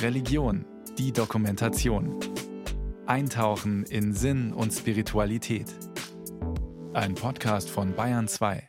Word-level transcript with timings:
Religion, 0.00 0.64
die 0.98 1.12
Dokumentation. 1.12 2.18
Eintauchen 3.06 3.84
in 3.84 4.12
Sinn 4.14 4.52
und 4.52 4.72
Spiritualität. 4.72 5.66
Ein 6.92 7.14
Podcast 7.14 7.70
von 7.70 7.94
Bayern 7.94 8.28
2. 8.28 8.68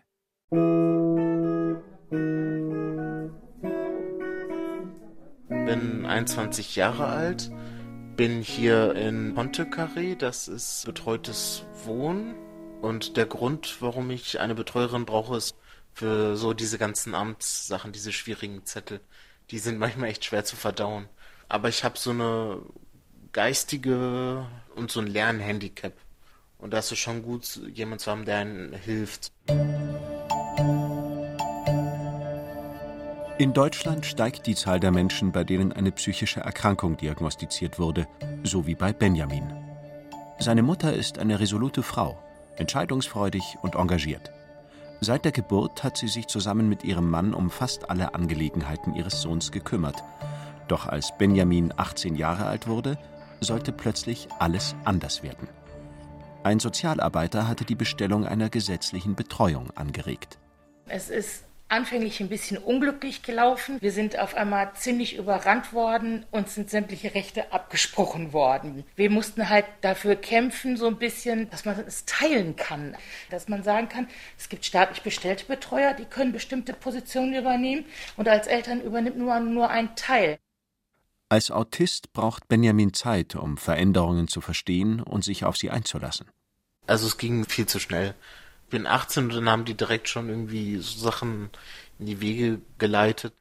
Bin 5.50 6.06
21 6.06 6.76
Jahre 6.76 7.06
alt, 7.06 7.52
bin 8.16 8.42
hier 8.42 8.96
in 8.96 9.36
Pontecarré, 9.36 10.16
das 10.16 10.48
ist 10.48 10.86
betreutes 10.86 11.66
Wohnen. 11.86 12.36
Und 12.82 13.18
der 13.18 13.26
Grund, 13.26 13.78
warum 13.80 14.12
ich 14.12 14.40
eine 14.40 14.56
Betreuerin 14.56 15.06
brauche, 15.06 15.38
ist 15.38 15.56
für 15.94 16.36
so 16.36 16.54
diese 16.54 16.78
ganzen 16.78 17.16
Amtssachen, 17.16 17.92
diese 17.92 18.12
schwierigen 18.12 18.66
Zettel. 18.66 19.00
Die 19.52 19.60
sind 19.60 19.78
manchmal 19.80 20.10
echt 20.10 20.26
schwer 20.26 20.46
zu 20.46 20.56
verdauen. 20.56 21.08
Aber 21.50 21.70
ich 21.70 21.84
habe 21.84 21.98
so 21.98 22.12
eine 22.12 22.62
geistige 23.32 24.46
und 24.76 24.92
so 24.92 25.00
ein 25.00 25.08
Lernhandicap. 25.08 25.94
Und 26.58 26.72
das 26.72 26.92
ist 26.92 27.00
schon 27.00 27.24
gut, 27.24 27.60
jemand 27.74 28.02
zu 28.02 28.10
haben, 28.10 28.26
der 28.26 28.38
einen 28.38 28.74
hilft. 28.74 29.32
In 33.40 33.54
Deutschland 33.54 34.06
steigt 34.06 34.48
die 34.48 34.56
Zahl 34.56 34.80
der 34.80 34.92
Menschen, 34.92 35.32
bei 35.32 35.44
denen 35.44 35.74
eine 35.74 35.92
psychische 35.92 36.40
Erkrankung 36.40 36.96
diagnostiziert 36.96 37.80
wurde, 37.80 38.08
so 38.44 38.68
wie 38.68 38.76
bei 38.76 38.94
Benjamin. 38.94 39.52
Seine 40.40 40.64
Mutter 40.64 40.94
ist 40.94 41.18
eine 41.18 41.40
resolute 41.40 41.84
Frau, 41.84 42.18
entscheidungsfreudig 42.56 43.58
und 43.62 43.76
engagiert. 43.76 44.32
Seit 45.04 45.26
der 45.26 45.34
Geburt 45.34 45.84
hat 45.84 45.98
sie 45.98 46.08
sich 46.08 46.28
zusammen 46.28 46.70
mit 46.70 46.86
ihrem 46.86 47.10
Mann 47.10 47.34
um 47.34 47.50
fast 47.50 47.90
alle 47.90 48.16
Angelegenheiten 48.16 48.96
ihres 48.96 49.22
Sohns 49.22 49.52
gekümmert. 49.52 50.02
Doch 50.70 50.88
als 50.88 51.12
Benjamin 51.18 51.74
18 51.76 52.16
Jahre 52.16 52.46
alt 52.46 52.68
wurde, 52.68 52.98
sollte 53.42 53.74
plötzlich 53.74 54.30
alles 54.40 54.76
anders 54.86 55.22
werden. 55.22 55.50
Ein 56.44 56.62
Sozialarbeiter 56.62 57.50
hatte 57.50 57.66
die 57.66 57.76
Bestellung 57.76 58.26
einer 58.26 58.50
gesetzlichen 58.50 59.14
Betreuung 59.14 59.72
angeregt. 59.72 60.40
Es 60.88 61.10
ist 61.10 61.44
anfänglich 61.74 62.20
ein 62.22 62.30
bisschen 62.30 62.58
unglücklich 62.58 63.24
gelaufen. 63.24 63.78
Wir 63.82 63.92
sind 63.92 64.20
auf 64.20 64.36
einmal 64.36 64.74
ziemlich 64.76 65.16
überrannt 65.16 65.74
worden, 65.74 66.26
uns 66.30 66.54
sind 66.54 66.70
sämtliche 66.70 67.16
Rechte 67.16 67.52
abgesprochen 67.52 68.32
worden. 68.32 68.84
Wir 68.96 69.10
mussten 69.10 69.50
halt 69.50 69.66
dafür 69.82 70.16
kämpfen, 70.16 70.78
so 70.78 70.88
ein 70.88 70.98
bisschen, 70.98 71.50
dass 71.50 71.66
man 71.66 71.80
es 71.80 72.06
teilen 72.06 72.56
kann. 72.56 72.96
Dass 73.32 73.48
man 73.48 73.64
sagen 73.64 73.90
kann, 73.90 74.08
es 74.38 74.50
gibt 74.50 74.66
staatlich 74.66 75.02
bestellte 75.02 75.46
Betreuer, 75.46 75.94
die 75.94 76.06
können 76.06 76.32
bestimmte 76.32 76.74
Positionen 76.74 77.34
übernehmen 77.34 77.86
und 78.18 78.28
als 78.28 78.46
Eltern 78.46 78.80
übernimmt 78.80 79.18
nur, 79.18 79.40
nur 79.40 79.70
ein 79.70 79.96
Teil. 79.96 80.38
Als 81.30 81.50
Autist 81.50 82.14
braucht 82.14 82.48
Benjamin 82.48 82.94
Zeit, 82.94 83.36
um 83.36 83.58
Veränderungen 83.58 84.28
zu 84.28 84.40
verstehen 84.40 85.02
und 85.02 85.24
sich 85.24 85.44
auf 85.44 85.58
sie 85.58 85.72
einzulassen. 85.72 86.30
Also 86.86 87.08
es 87.08 87.18
ging 87.18 87.46
viel 87.46 87.66
zu 87.66 87.80
schnell 87.80 88.14
bin 88.74 88.88
18 88.88 89.26
und 89.26 89.36
dann 89.36 89.50
haben 89.50 89.66
die 89.66 89.78
direkt 89.78 90.10
schon 90.10 90.30
irgendwie 90.30 90.78
so 90.78 91.00
Sachen 91.00 91.50
in 92.00 92.08
die 92.08 92.22
Wege 92.22 92.60
geleitet. 92.80 93.32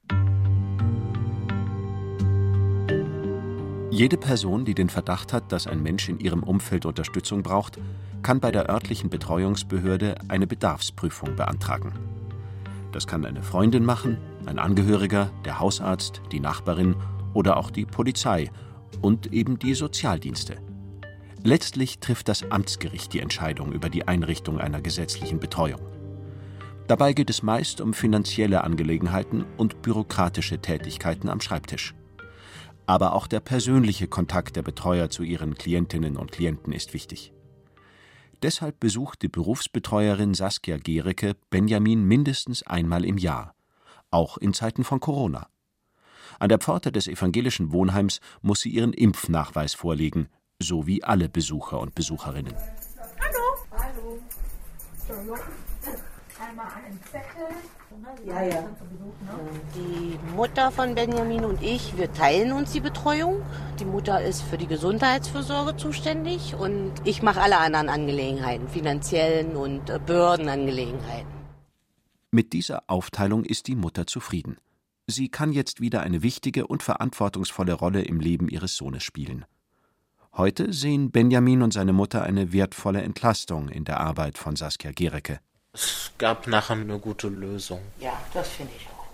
Jede 3.90 4.18
Person, 4.18 4.66
die 4.66 4.74
den 4.74 4.90
Verdacht 4.90 5.32
hat, 5.32 5.50
dass 5.50 5.66
ein 5.66 5.82
Mensch 5.82 6.10
in 6.10 6.20
ihrem 6.20 6.42
Umfeld 6.42 6.84
Unterstützung 6.84 7.42
braucht, 7.42 7.78
kann 8.22 8.40
bei 8.40 8.50
der 8.50 8.68
örtlichen 8.68 9.08
Betreuungsbehörde 9.08 10.16
eine 10.28 10.46
Bedarfsprüfung 10.46 11.34
beantragen. 11.34 11.94
Das 12.92 13.06
kann 13.06 13.24
eine 13.24 13.42
Freundin 13.42 13.86
machen, 13.86 14.18
ein 14.44 14.58
Angehöriger, 14.58 15.30
der 15.46 15.60
Hausarzt, 15.60 16.20
die 16.30 16.40
Nachbarin 16.40 16.94
oder 17.32 17.56
auch 17.56 17.70
die 17.70 17.86
Polizei 17.86 18.50
und 19.00 19.32
eben 19.32 19.58
die 19.58 19.72
Sozialdienste. 19.72 20.58
Letztlich 21.44 21.98
trifft 21.98 22.28
das 22.28 22.48
Amtsgericht 22.50 23.12
die 23.12 23.18
Entscheidung 23.18 23.72
über 23.72 23.90
die 23.90 24.06
Einrichtung 24.06 24.58
einer 24.58 24.80
gesetzlichen 24.80 25.40
Betreuung. 25.40 25.80
Dabei 26.86 27.14
geht 27.14 27.30
es 27.30 27.42
meist 27.42 27.80
um 27.80 27.94
finanzielle 27.94 28.62
Angelegenheiten 28.62 29.44
und 29.56 29.82
bürokratische 29.82 30.60
Tätigkeiten 30.60 31.28
am 31.28 31.40
Schreibtisch. 31.40 31.94
Aber 32.86 33.14
auch 33.14 33.26
der 33.26 33.40
persönliche 33.40 34.06
Kontakt 34.06 34.54
der 34.54 34.62
Betreuer 34.62 35.10
zu 35.10 35.24
ihren 35.24 35.54
Klientinnen 35.54 36.16
und 36.16 36.30
Klienten 36.30 36.72
ist 36.72 36.94
wichtig. 36.94 37.32
Deshalb 38.42 38.78
besucht 38.78 39.22
die 39.22 39.28
Berufsbetreuerin 39.28 40.34
Saskia 40.34 40.76
Gericke 40.76 41.34
Benjamin 41.50 42.04
mindestens 42.04 42.62
einmal 42.64 43.04
im 43.04 43.18
Jahr, 43.18 43.54
auch 44.10 44.36
in 44.36 44.52
Zeiten 44.52 44.84
von 44.84 45.00
Corona. 45.00 45.48
An 46.38 46.48
der 46.48 46.58
Pforte 46.58 46.92
des 46.92 47.08
evangelischen 47.08 47.72
Wohnheims 47.72 48.20
muss 48.42 48.60
sie 48.60 48.70
ihren 48.70 48.92
Impfnachweis 48.92 49.74
vorlegen, 49.74 50.28
so 50.62 50.86
wie 50.86 51.04
alle 51.04 51.28
Besucher 51.28 51.80
und 51.80 51.94
Besucherinnen. 51.94 52.54
Hallo. 53.20 54.18
Hallo. 55.08 55.36
Einmal 56.48 56.66
einen 56.84 56.98
Zettel. 57.04 57.54
Ja, 58.26 58.42
ja. 58.42 58.68
Die 59.74 60.18
Mutter 60.34 60.72
von 60.72 60.94
Benjamin 60.94 61.44
und 61.44 61.62
ich, 61.62 61.96
wir 61.96 62.12
teilen 62.12 62.52
uns 62.52 62.72
die 62.72 62.80
Betreuung. 62.80 63.42
Die 63.78 63.84
Mutter 63.84 64.22
ist 64.22 64.42
für 64.42 64.58
die 64.58 64.66
Gesundheitsfürsorge 64.66 65.76
zuständig 65.76 66.54
und 66.54 66.92
ich 67.04 67.22
mache 67.22 67.40
alle 67.40 67.58
anderen 67.58 67.88
Angelegenheiten, 67.88 68.68
finanziellen 68.68 69.56
und 69.56 69.90
äh, 69.90 70.00
Bördenangelegenheiten. 70.04 71.30
Mit 72.30 72.52
dieser 72.52 72.84
Aufteilung 72.86 73.44
ist 73.44 73.68
die 73.68 73.76
Mutter 73.76 74.06
zufrieden. 74.06 74.56
Sie 75.06 75.28
kann 75.28 75.52
jetzt 75.52 75.80
wieder 75.80 76.00
eine 76.00 76.22
wichtige 76.22 76.66
und 76.66 76.82
verantwortungsvolle 76.82 77.74
Rolle 77.74 78.02
im 78.02 78.20
Leben 78.20 78.48
ihres 78.48 78.76
Sohnes 78.76 79.02
spielen. 79.02 79.44
Heute 80.34 80.72
sehen 80.72 81.10
Benjamin 81.10 81.60
und 81.60 81.74
seine 81.74 81.92
Mutter 81.92 82.22
eine 82.22 82.54
wertvolle 82.54 83.02
Entlastung 83.02 83.68
in 83.68 83.84
der 83.84 84.00
Arbeit 84.00 84.38
von 84.38 84.56
Saskia 84.56 84.90
Gericke. 84.90 85.40
Es 85.74 86.10
gab 86.16 86.46
nachher 86.46 86.76
eine 86.76 86.98
gute 86.98 87.28
Lösung. 87.28 87.80
Ja, 88.00 88.14
das 88.32 88.48
finde 88.48 88.72
ich 88.74 88.88
auch. 88.88 89.12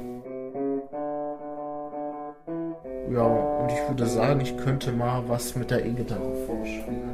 Ja, 3.12 3.24
und 3.24 3.68
ich 3.72 3.88
würde 3.88 4.06
sagen, 4.06 4.40
ich 4.40 4.56
könnte 4.58 4.92
mal 4.92 5.28
was 5.28 5.56
mit 5.56 5.72
der 5.72 5.84
E-Gitarre 5.84 6.36
vorspielen. 6.46 7.10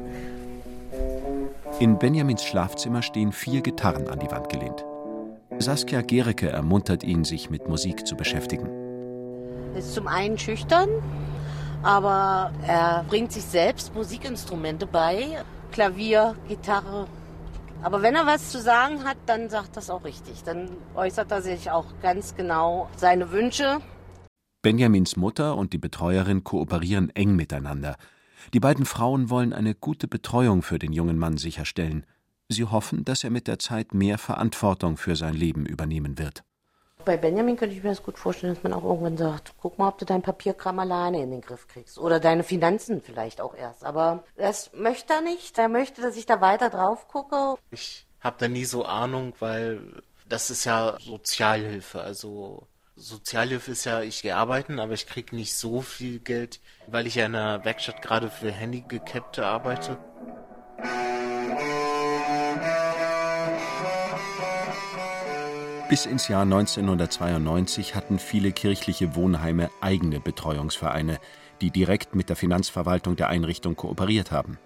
In 1.81 1.99
Benjamins 1.99 2.45
Schlafzimmer 2.45 3.01
stehen 3.01 3.33
vier 3.33 3.63
Gitarren 3.63 4.09
an 4.09 4.19
die 4.19 4.31
Wand 4.31 4.51
gelehnt. 4.51 4.85
Saskia 5.59 6.03
Gericke 6.03 6.51
ermuntert 6.51 7.05
ihn, 7.05 7.25
sich 7.25 7.49
mit 7.49 7.69
Musik 7.69 8.07
zu 8.07 8.17
beschäftigen. 8.17 8.69
Ist 9.75 9.95
zum 9.95 10.09
einen 10.09 10.37
schüchtern, 10.37 10.91
aber 11.85 12.51
er 12.67 13.05
bringt 13.09 13.31
sich 13.31 13.45
selbst 13.45 13.95
Musikinstrumente 13.95 14.87
bei, 14.87 15.45
Klavier, 15.71 16.35
Gitarre. 16.49 17.07
Aber 17.83 18.01
wenn 18.01 18.15
er 18.15 18.27
was 18.27 18.51
zu 18.51 18.61
sagen 18.61 19.05
hat, 19.05 19.19
dann 19.27 19.51
sagt 19.51 19.77
das 19.77 19.91
auch 19.91 20.05
richtig. 20.05 20.43
Dann 20.45 20.71
äußert 20.95 21.31
er 21.31 21.43
sich 21.43 21.71
auch 21.71 21.87
ganz 22.01 22.35
genau 22.35 22.89
seine 22.97 23.31
Wünsche. 23.31 23.81
Benjamins 24.63 25.17
Mutter 25.17 25.57
und 25.57 25.75
die 25.75 25.79
Betreuerin 25.79 26.43
kooperieren 26.43 27.11
eng 27.11 27.37
miteinander. 27.37 27.97
Die 28.55 28.61
beiden 28.61 28.87
Frauen 28.87 29.29
wollen 29.29 29.53
eine 29.53 29.75
gute 29.75 30.09
Betreuung 30.09 30.63
für 30.63 30.79
den 30.79 30.95
jungen 30.95 31.19
Mann 31.19 31.37
sicherstellen. 31.37 32.07
Sie 32.49 32.65
hoffen, 32.65 33.05
dass 33.05 33.25
er 33.25 33.31
mit 33.31 33.47
der 33.47 33.59
Zeit 33.59 33.93
mehr 33.93 34.17
Verantwortung 34.17 34.97
für 34.97 35.17
sein 35.17 35.35
Leben 35.35 35.67
übernehmen 35.67 36.19
wird. 36.19 36.45
Bei 37.05 37.17
Benjamin 37.19 37.57
könnte 37.57 37.77
ich 37.77 37.83
mir 37.83 37.91
das 37.91 38.03
gut 38.03 38.19
vorstellen, 38.19 38.55
dass 38.55 38.63
man 38.63 38.73
auch 38.73 38.83
irgendwann 38.83 39.17
sagt, 39.17 39.53
guck 39.61 39.79
mal, 39.79 39.89
ob 39.89 39.99
du 39.99 40.05
dein 40.05 40.23
Papierkram 40.23 40.79
alleine 40.79 41.23
in 41.23 41.31
den 41.31 41.41
Griff 41.43 41.69
kriegst. 41.69 41.99
Oder 41.99 42.19
deine 42.19 42.43
Finanzen 42.43 43.03
vielleicht 43.03 43.41
auch 43.41 43.55
erst. 43.55 43.85
Aber 43.85 44.25
das 44.37 44.73
möchte 44.73 45.13
er 45.13 45.21
nicht. 45.21 45.59
Er 45.59 45.69
möchte, 45.69 46.01
dass 46.01 46.17
ich 46.17 46.27
da 46.27 46.41
weiter 46.41 46.71
drauf 46.71 47.09
gucke. 47.09 47.57
Ich 47.71 48.07
habe 48.21 48.37
da 48.39 48.49
nie 48.49 48.65
so 48.65 48.85
Ahnung, 48.85 49.35
weil 49.39 50.03
das 50.29 50.51
ist 50.51 50.65
ja 50.65 50.97
Sozialhilfe. 50.99 52.01
Also 52.01 52.67
Sozialhilfe 52.97 53.73
ist 53.73 53.85
ja, 53.85 54.01
ich 54.01 54.23
gehe 54.23 54.37
arbeiten, 54.37 54.79
aber 54.79 54.95
ich 54.95 55.07
kriege 55.07 55.37
nicht 55.37 55.55
so 55.55 55.83
viel 55.83 56.21
Geld, 56.21 56.61
weil 56.87 57.07
ich 57.07 57.17
ja 57.17 57.27
in 57.27 57.33
der 57.33 57.65
Werkstatt 57.65 58.01
gerade 58.03 58.31
für 58.31 58.51
Handicapte 58.51 59.45
arbeite. 59.45 59.99
Bis 65.95 66.07
ins 66.07 66.27
Jahr 66.27 66.43
1992 66.43 67.95
hatten 67.95 68.19
viele 68.19 68.51
kirchliche 68.51 69.15
Wohnheime 69.15 69.71
eigene 69.81 70.19
Betreuungsvereine, 70.19 71.21
die 71.61 71.71
direkt 71.71 72.17
mit 72.17 72.29
der 72.29 72.35
Finanzverwaltung 72.35 73.15
der 73.15 73.29
Einrichtung 73.29 73.77
kooperiert 73.77 74.33
haben. 74.33 74.59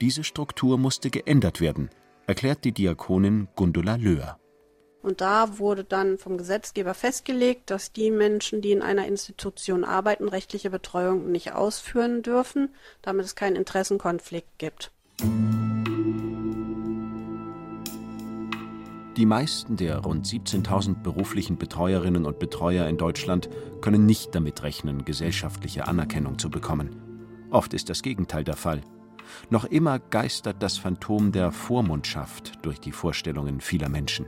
Diese 0.00 0.24
Struktur 0.24 0.76
musste 0.76 1.08
geändert 1.08 1.60
werden, 1.60 1.88
erklärt 2.26 2.64
die 2.64 2.72
Diakonin 2.72 3.46
Gundula 3.54 3.94
Löhr. 3.94 4.40
Und 5.02 5.20
da 5.20 5.60
wurde 5.60 5.84
dann 5.84 6.18
vom 6.18 6.36
Gesetzgeber 6.36 6.94
festgelegt, 6.94 7.70
dass 7.70 7.92
die 7.92 8.10
Menschen, 8.10 8.60
die 8.60 8.72
in 8.72 8.82
einer 8.82 9.06
Institution 9.06 9.84
arbeiten, 9.84 10.26
rechtliche 10.26 10.70
Betreuung 10.70 11.30
nicht 11.30 11.52
ausführen 11.52 12.22
dürfen, 12.24 12.74
damit 13.02 13.24
es 13.24 13.36
keinen 13.36 13.54
Interessenkonflikt 13.54 14.58
gibt. 14.58 14.90
Die 19.20 19.26
meisten 19.26 19.76
der 19.76 19.98
rund 19.98 20.24
17.000 20.24 21.02
beruflichen 21.02 21.58
Betreuerinnen 21.58 22.24
und 22.24 22.38
Betreuer 22.38 22.86
in 22.86 22.96
Deutschland 22.96 23.50
können 23.82 24.06
nicht 24.06 24.34
damit 24.34 24.62
rechnen, 24.62 25.04
gesellschaftliche 25.04 25.86
Anerkennung 25.86 26.38
zu 26.38 26.48
bekommen. 26.48 26.96
Oft 27.50 27.74
ist 27.74 27.90
das 27.90 28.00
Gegenteil 28.00 28.44
der 28.44 28.56
Fall. 28.56 28.80
Noch 29.50 29.66
immer 29.66 29.98
geistert 29.98 30.62
das 30.62 30.78
Phantom 30.78 31.32
der 31.32 31.52
Vormundschaft 31.52 32.52
durch 32.62 32.80
die 32.80 32.92
Vorstellungen 32.92 33.60
vieler 33.60 33.90
Menschen. 33.90 34.24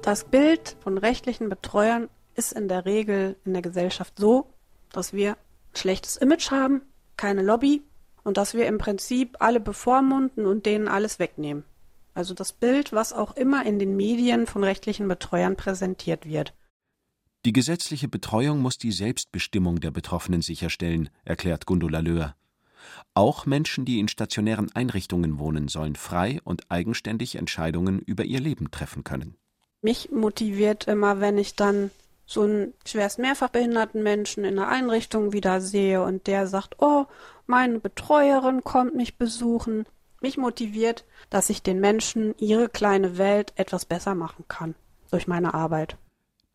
Das 0.00 0.22
Bild 0.22 0.76
von 0.78 0.96
rechtlichen 0.96 1.48
Betreuern 1.48 2.08
ist 2.36 2.52
in 2.52 2.68
der 2.68 2.84
Regel 2.84 3.34
in 3.44 3.52
der 3.52 3.62
Gesellschaft 3.62 4.16
so, 4.16 4.46
dass 4.92 5.12
wir 5.12 5.32
ein 5.32 5.76
schlechtes 5.76 6.16
Image 6.16 6.52
haben, 6.52 6.82
keine 7.16 7.42
Lobby 7.42 7.82
und 8.22 8.36
dass 8.36 8.54
wir 8.54 8.68
im 8.68 8.78
Prinzip 8.78 9.38
alle 9.40 9.58
bevormunden 9.58 10.46
und 10.46 10.66
denen 10.66 10.86
alles 10.86 11.18
wegnehmen. 11.18 11.64
Also 12.14 12.34
das 12.34 12.52
Bild, 12.52 12.92
was 12.92 13.12
auch 13.12 13.36
immer 13.36 13.64
in 13.64 13.78
den 13.78 13.96
Medien 13.96 14.46
von 14.46 14.64
rechtlichen 14.64 15.08
Betreuern 15.08 15.56
präsentiert 15.56 16.26
wird. 16.26 16.54
Die 17.46 17.52
gesetzliche 17.52 18.08
Betreuung 18.08 18.60
muss 18.60 18.76
die 18.76 18.92
Selbstbestimmung 18.92 19.80
der 19.80 19.90
Betroffenen 19.90 20.42
sicherstellen, 20.42 21.08
erklärt 21.24 21.64
Gundula 21.66 22.00
Löhr. 22.00 22.34
Auch 23.14 23.46
Menschen, 23.46 23.84
die 23.84 23.98
in 23.98 24.08
stationären 24.08 24.70
Einrichtungen 24.74 25.38
wohnen, 25.38 25.68
sollen 25.68 25.96
frei 25.96 26.40
und 26.44 26.70
eigenständig 26.70 27.36
Entscheidungen 27.36 27.98
über 28.00 28.24
ihr 28.24 28.40
Leben 28.40 28.70
treffen 28.70 29.04
können. 29.04 29.36
Mich 29.82 30.10
motiviert 30.10 30.86
immer, 30.86 31.20
wenn 31.20 31.38
ich 31.38 31.56
dann 31.56 31.90
so 32.26 32.42
einen 32.42 32.74
schwerst 32.86 33.18
mehrfach 33.18 33.48
behinderten 33.48 34.02
Menschen 34.02 34.44
in 34.44 34.58
einer 34.58 34.68
Einrichtung 34.68 35.32
wieder 35.32 35.60
sehe 35.60 36.02
und 36.02 36.26
der 36.26 36.46
sagt, 36.46 36.76
oh, 36.78 37.06
meine 37.46 37.80
Betreuerin 37.80 38.62
kommt 38.62 38.94
mich 38.94 39.16
besuchen. 39.16 39.84
Mich 40.20 40.36
motiviert, 40.36 41.04
dass 41.30 41.48
ich 41.48 41.62
den 41.62 41.80
Menschen 41.80 42.34
ihre 42.38 42.68
kleine 42.68 43.16
Welt 43.16 43.52
etwas 43.56 43.86
besser 43.86 44.14
machen 44.14 44.44
kann 44.48 44.74
durch 45.10 45.26
meine 45.26 45.54
Arbeit. 45.54 45.96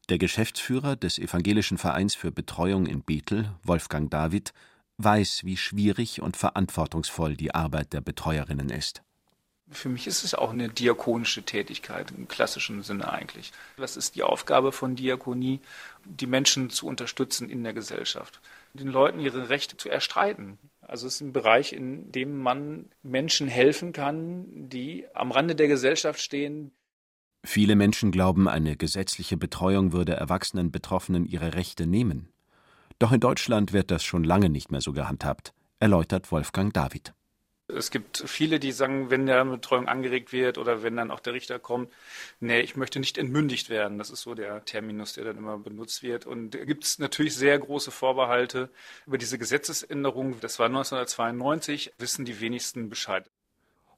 Der 0.09 0.19
Geschäftsführer 0.19 0.95
des 0.95 1.17
Evangelischen 1.17 1.79
Vereins 1.79 2.13
für 2.13 2.31
Betreuung 2.31 2.85
in 2.85 3.01
Bethel, 3.01 3.51
Wolfgang 3.63 4.11
David, 4.11 4.53
weiß, 4.97 5.41
wie 5.45 5.57
schwierig 5.57 6.21
und 6.21 6.37
verantwortungsvoll 6.37 7.35
die 7.35 7.55
Arbeit 7.55 7.91
der 7.93 8.01
Betreuerinnen 8.01 8.69
ist. 8.69 9.01
Für 9.71 9.89
mich 9.89 10.05
ist 10.05 10.23
es 10.23 10.35
auch 10.35 10.51
eine 10.51 10.69
diakonische 10.69 11.41
Tätigkeit 11.41 12.11
im 12.11 12.27
klassischen 12.27 12.83
Sinne 12.83 13.11
eigentlich. 13.11 13.51
Was 13.77 13.97
ist 13.97 14.15
die 14.15 14.21
Aufgabe 14.21 14.71
von 14.71 14.95
Diakonie? 14.95 15.59
Die 16.05 16.27
Menschen 16.27 16.69
zu 16.69 16.85
unterstützen 16.85 17.49
in 17.49 17.63
der 17.63 17.73
Gesellschaft, 17.73 18.39
den 18.75 18.89
Leuten 18.89 19.19
ihre 19.19 19.49
Rechte 19.49 19.75
zu 19.75 19.89
erstreiten. 19.89 20.59
Also 20.87 21.07
es 21.07 21.15
ist 21.15 21.21
ein 21.21 21.33
Bereich, 21.33 21.73
in 21.73 22.11
dem 22.11 22.37
man 22.37 22.89
Menschen 23.01 23.47
helfen 23.47 23.91
kann, 23.91 24.69
die 24.69 25.05
am 25.15 25.31
Rande 25.31 25.55
der 25.55 25.67
Gesellschaft 25.67 26.21
stehen. 26.21 26.71
Viele 27.43 27.75
Menschen 27.75 28.11
glauben, 28.11 28.47
eine 28.47 28.77
gesetzliche 28.77 29.35
Betreuung 29.35 29.93
würde 29.93 30.13
erwachsenen 30.13 30.71
Betroffenen 30.71 31.25
ihre 31.25 31.55
Rechte 31.55 31.87
nehmen. 31.87 32.29
Doch 32.99 33.11
in 33.11 33.19
Deutschland 33.19 33.73
wird 33.73 33.89
das 33.89 34.03
schon 34.03 34.23
lange 34.23 34.49
nicht 34.49 34.71
mehr 34.71 34.81
so 34.81 34.93
gehandhabt, 34.93 35.53
erläutert 35.79 36.31
Wolfgang 36.31 36.71
David. 36.71 37.14
Es 37.75 37.91
gibt 37.91 38.23
viele, 38.25 38.59
die 38.59 38.71
sagen, 38.71 39.09
wenn 39.09 39.25
der 39.25 39.43
Betreuung 39.45 39.87
angeregt 39.87 40.31
wird 40.31 40.57
oder 40.57 40.81
wenn 40.83 40.95
dann 40.95 41.11
auch 41.11 41.19
der 41.19 41.33
Richter 41.33 41.59
kommt, 41.59 41.91
nee, 42.39 42.61
ich 42.61 42.75
möchte 42.75 42.99
nicht 42.99 43.17
entmündigt 43.17 43.69
werden. 43.69 43.97
Das 43.97 44.09
ist 44.09 44.21
so 44.21 44.33
der 44.33 44.63
Terminus, 44.65 45.13
der 45.13 45.25
dann 45.25 45.37
immer 45.37 45.57
benutzt 45.57 46.01
wird. 46.01 46.25
Und 46.25 46.51
da 46.51 46.63
gibt 46.65 46.83
es 46.85 46.99
natürlich 46.99 47.35
sehr 47.35 47.59
große 47.59 47.91
Vorbehalte 47.91 48.69
über 49.05 49.17
diese 49.17 49.37
Gesetzesänderung. 49.37 50.39
Das 50.39 50.59
war 50.59 50.67
1992, 50.67 51.93
wissen 51.97 52.25
die 52.25 52.39
wenigsten 52.39 52.89
Bescheid. 52.89 53.29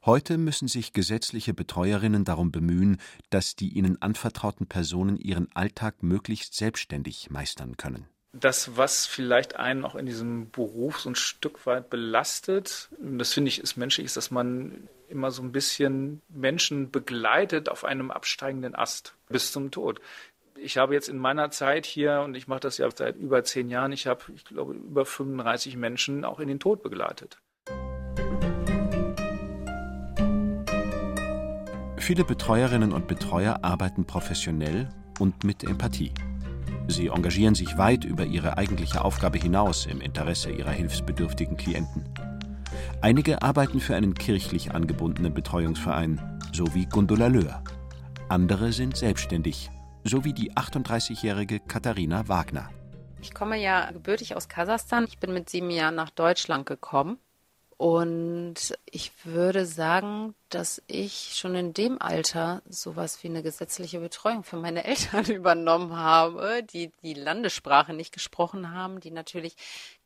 Heute 0.06 0.38
müssen 0.38 0.68
sich 0.68 0.94
gesetzliche 0.94 1.54
Betreuerinnen 1.54 2.24
darum 2.24 2.52
bemühen, 2.52 2.98
dass 3.30 3.56
die 3.56 3.70
ihnen 3.70 4.02
anvertrauten 4.02 4.68
Personen 4.68 5.18
ihren 5.18 5.50
Alltag 5.54 6.02
möglichst 6.02 6.56
selbstständig 6.56 7.30
meistern 7.30 7.78
können 7.78 8.08
das, 8.40 8.78
was 8.78 9.06
vielleicht 9.06 9.56
einen 9.56 9.86
auch 9.86 9.96
in 9.96 10.06
diesem 10.06 10.50
Beruf 10.52 11.00
so 11.00 11.10
ein 11.10 11.16
Stück 11.16 11.66
weit 11.66 11.90
belastet, 11.90 12.90
das 13.00 13.34
finde 13.34 13.50
ich 13.50 13.60
ist 13.60 13.78
menschlich, 13.78 14.06
ist, 14.06 14.18
dass 14.18 14.32
man 14.32 14.88
immer 15.10 15.32
so 15.32 15.42
ein 15.42 15.52
bisschen 15.52 16.22
Menschen 16.30 16.92
begleitet 16.92 17.70
auf 17.70 17.86
einem 17.86 18.12
absteigenden 18.12 18.76
Ast 18.76 19.16
bis 19.30 19.52
zum 19.52 19.72
Tod. 19.72 20.02
Ich 20.60 20.78
habe 20.78 20.94
jetzt 20.96 21.08
in 21.08 21.18
meiner 21.18 21.52
Zeit 21.52 21.86
hier, 21.86 22.22
und 22.22 22.36
ich 22.36 22.48
mache 22.48 22.62
das 22.62 22.78
ja 22.78 22.90
seit 22.90 23.16
über 23.16 23.44
zehn 23.44 23.70
Jahren, 23.70 23.92
ich 23.92 24.08
habe, 24.08 24.24
ich 24.36 24.44
glaube, 24.44 24.74
über 24.74 25.06
35 25.06 25.78
Menschen 25.78 26.26
auch 26.26 26.40
in 26.40 26.48
den 26.48 26.60
Tod 26.60 26.82
begleitet. 26.82 27.38
Viele 32.00 32.24
Betreuerinnen 32.24 32.94
und 32.94 33.08
Betreuer 33.08 33.60
arbeiten 33.64 34.06
professionell 34.06 34.90
und 35.20 35.44
mit 35.44 35.64
Empathie. 35.64 36.14
Sie 36.88 37.08
engagieren 37.08 37.56
sich 37.56 37.78
weit 37.78 38.06
über 38.06 38.26
ihre 38.26 38.58
eigentliche 38.58 39.04
Aufgabe 39.04 39.38
hinaus 39.38 39.86
im 39.86 40.02
Interesse 40.02 40.52
ihrer 40.52 40.72
hilfsbedürftigen 40.72 41.58
Klienten. 41.58 42.06
Einige 43.02 43.42
arbeiten 43.42 43.80
für 43.80 43.96
einen 43.96 44.14
kirchlich 44.14 44.72
angebundenen 44.72 45.34
Betreuungsverein, 45.34 46.40
so 46.54 46.74
wie 46.74 46.86
Gundula 46.86 47.28
Löhr. 47.28 47.64
Andere 48.30 48.72
sind 48.72 48.98
selbstständig, 48.98 49.70
so 50.04 50.24
wie 50.24 50.34
die 50.34 50.54
38-jährige 50.54 51.60
Katharina 51.60 52.28
Wagner. 52.28 52.70
Ich 53.22 53.34
komme 53.34 53.62
ja 53.62 53.92
gebürtig 53.92 54.36
aus 54.36 54.48
Kasachstan. 54.48 55.06
Ich 55.08 55.20
bin 55.20 55.34
mit 55.34 55.50
sieben 55.50 55.70
Jahren 55.70 55.96
nach 55.96 56.10
Deutschland 56.10 56.66
gekommen 56.66 57.18
und 57.78 58.76
ich 58.90 59.12
würde 59.24 59.68
sagen, 59.68 60.34
dass 60.50 60.82
ich 60.88 61.34
schon 61.36 61.54
in 61.54 61.76
dem 61.76 62.02
Alter 62.02 62.64
sowas 62.68 63.22
wie 63.22 63.28
eine 63.28 63.44
gesetzliche 63.44 64.00
Betreuung 64.00 64.44
für 64.44 64.58
meine 64.58 64.84
Eltern 64.86 65.26
übernommen 65.26 65.96
habe, 65.96 66.64
die 66.64 66.92
die 67.04 67.14
Landessprache 67.14 67.94
nicht 67.94 68.12
gesprochen 68.12 68.74
haben, 68.74 69.00
die 69.00 69.12
natürlich 69.12 69.56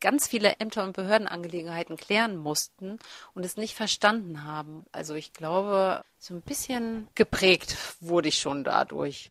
ganz 0.00 0.28
viele 0.28 0.56
Ämter 0.60 0.84
und 0.84 0.92
Behördenangelegenheiten 0.92 1.96
klären 1.96 2.36
mussten 2.36 2.98
und 3.32 3.46
es 3.46 3.56
nicht 3.56 3.74
verstanden 3.74 4.44
haben. 4.44 4.84
Also 4.92 5.14
ich 5.14 5.32
glaube, 5.32 6.04
so 6.18 6.34
ein 6.34 6.42
bisschen 6.42 7.08
geprägt 7.14 7.78
wurde 8.00 8.28
ich 8.28 8.38
schon 8.38 8.64
dadurch. 8.64 9.30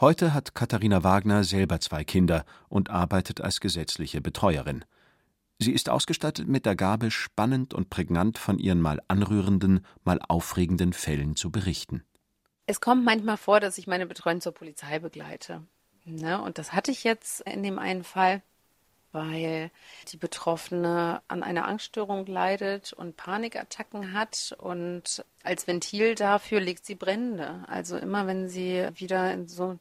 Heute 0.00 0.34
hat 0.34 0.56
Katharina 0.56 1.04
Wagner 1.04 1.44
selber 1.44 1.78
zwei 1.78 2.02
Kinder 2.02 2.44
und 2.68 2.90
arbeitet 2.90 3.40
als 3.40 3.60
gesetzliche 3.60 4.20
Betreuerin. 4.20 4.84
Sie 5.62 5.72
ist 5.72 5.90
ausgestattet 5.90 6.48
mit 6.48 6.64
der 6.64 6.74
Gabe, 6.74 7.10
spannend 7.10 7.74
und 7.74 7.90
prägnant 7.90 8.38
von 8.38 8.58
ihren 8.58 8.80
mal 8.80 9.00
anrührenden, 9.08 9.84
mal 10.04 10.18
aufregenden 10.26 10.94
Fällen 10.94 11.36
zu 11.36 11.50
berichten. 11.50 12.02
Es 12.66 12.80
kommt 12.80 13.04
manchmal 13.04 13.36
vor, 13.36 13.60
dass 13.60 13.76
ich 13.76 13.86
meine 13.86 14.06
Betreuung 14.06 14.40
zur 14.40 14.52
Polizei 14.52 15.00
begleite. 15.00 15.66
Ne? 16.06 16.40
Und 16.40 16.56
das 16.56 16.72
hatte 16.72 16.90
ich 16.90 17.04
jetzt 17.04 17.42
in 17.42 17.62
dem 17.62 17.78
einen 17.78 18.04
Fall, 18.04 18.42
weil 19.12 19.70
die 20.08 20.16
Betroffene 20.16 21.22
an 21.28 21.42
einer 21.42 21.66
Angststörung 21.66 22.26
leidet 22.26 22.92
und 22.92 23.16
Panikattacken 23.16 24.12
hat 24.12 24.54
und 24.58 25.24
als 25.42 25.66
Ventil 25.66 26.14
dafür 26.14 26.60
legt 26.60 26.84
sie 26.86 26.94
Brände. 26.94 27.64
Also 27.66 27.96
immer 27.96 28.26
wenn 28.26 28.48
sie 28.48 28.88
wieder 28.94 29.32
in 29.32 29.48
so 29.48 29.78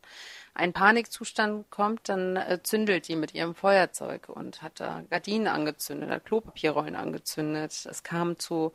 ein 0.53 0.73
Panikzustand 0.73 1.69
kommt, 1.69 2.09
dann 2.09 2.35
äh, 2.35 2.59
zündelt 2.63 3.07
die 3.07 3.15
mit 3.15 3.33
ihrem 3.33 3.55
Feuerzeug 3.55 4.29
und 4.29 4.61
hat 4.61 4.79
da 4.79 5.03
Gardinen 5.09 5.47
angezündet, 5.47 6.09
hat 6.09 6.25
Klopapierrollen 6.25 6.95
angezündet. 6.95 7.85
Es 7.85 8.03
kam 8.03 8.39
zu 8.39 8.73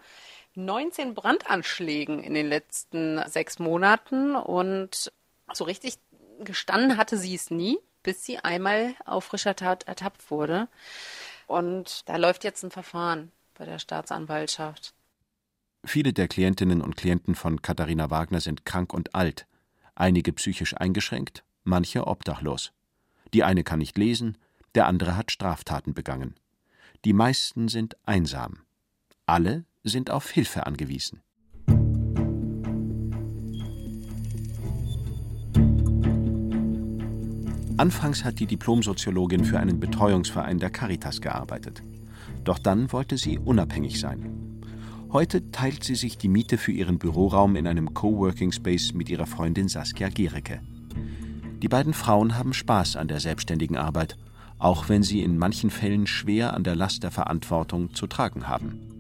19 0.55 1.15
Brandanschlägen 1.15 2.23
in 2.23 2.35
den 2.35 2.49
letzten 2.49 3.21
sechs 3.29 3.59
Monaten 3.59 4.37
und 4.37 5.13
so 5.53 5.65
richtig 5.65 5.99
gestanden 6.41 6.97
hatte 6.97 7.17
sie 7.17 7.35
es 7.35 7.51
nie, 7.51 7.79
bis 8.05 8.25
sie 8.25 8.39
einmal 8.39 8.95
auf 9.05 9.25
frischer 9.25 9.57
Tat 9.57 9.83
ertappt 9.89 10.31
wurde. 10.31 10.69
Und 11.49 12.09
da 12.09 12.17
läuft 12.17 12.45
jetzt 12.45 12.63
ein 12.63 12.71
Verfahren 12.71 13.33
bei 13.55 13.65
der 13.65 13.81
Staatsanwaltschaft. 13.81 14.95
Viele 15.85 16.13
der 16.13 16.29
Klientinnen 16.29 16.81
und 16.81 16.97
Klienten 16.97 17.35
von 17.35 17.61
Katharina 17.61 18.11
Wagner 18.11 18.41
sind 18.41 18.65
krank 18.65 18.95
und 18.95 19.15
alt, 19.15 19.47
einige 19.95 20.33
psychisch 20.33 20.75
eingeschränkt, 20.77 21.45
manche 21.65 22.07
obdachlos. 22.07 22.73
Die 23.35 23.43
eine 23.43 23.65
kann 23.65 23.81
nicht 23.81 23.99
lesen, 23.99 24.39
der 24.75 24.87
andere 24.87 25.17
hat 25.17 25.31
Straftaten 25.31 25.93
begangen. 25.93 26.37
Die 27.05 27.13
meisten 27.13 27.69
sind 27.69 27.97
einsam. 28.07 28.63
Alle 29.27 29.65
sind 29.83 30.11
auf 30.11 30.31
Hilfe 30.31 30.67
angewiesen. 30.67 31.23
Anfangs 37.77 38.25
hat 38.25 38.39
die 38.39 38.47
Diplomsoziologin 38.47 39.45
für 39.45 39.59
einen 39.59 39.81
Betreuungsverein 39.81 40.61
der 40.61 40.71
Caritas 40.71 41.21
gearbeitet. 41.21 41.83
Doch 42.45 42.61
dann 42.61 42.93
wollte 42.93 43.19
sie 43.19 43.37
unabhängig 43.39 43.99
sein. 43.99 44.61
Heute 45.13 45.51
teilt 45.51 45.83
sie 45.83 45.97
sich 45.97 46.17
die 46.17 46.29
Miete 46.29 46.57
für 46.57 46.71
ihren 46.71 46.99
Büroraum 46.99 47.57
in 47.57 47.67
einem 47.67 47.93
Coworking 47.93 48.53
Space 48.53 48.95
mit 48.95 49.09
ihrer 49.09 49.27
Freundin 49.27 49.69
Saskia 49.69 50.09
Gericke. 50.09 50.61
Die 51.63 51.69
beiden 51.69 51.95
Frauen 51.95 52.39
haben 52.39 52.53
Spaß 52.53 52.95
an 52.95 53.09
der 53.09 53.19
selbstständigen 53.19 53.77
Arbeit, 53.77 54.17
auch 54.59 54.89
wenn 54.89 55.03
sie 55.03 55.23
in 55.23 55.37
manchen 55.37 55.71
Fällen 55.71 56.07
schwer 56.07 56.55
an 56.55 56.63
der 56.63 56.77
Last 56.77 57.03
der 57.03 57.11
Verantwortung 57.11 57.93
zu 57.93 58.07
tragen 58.07 58.47
haben. 58.47 58.94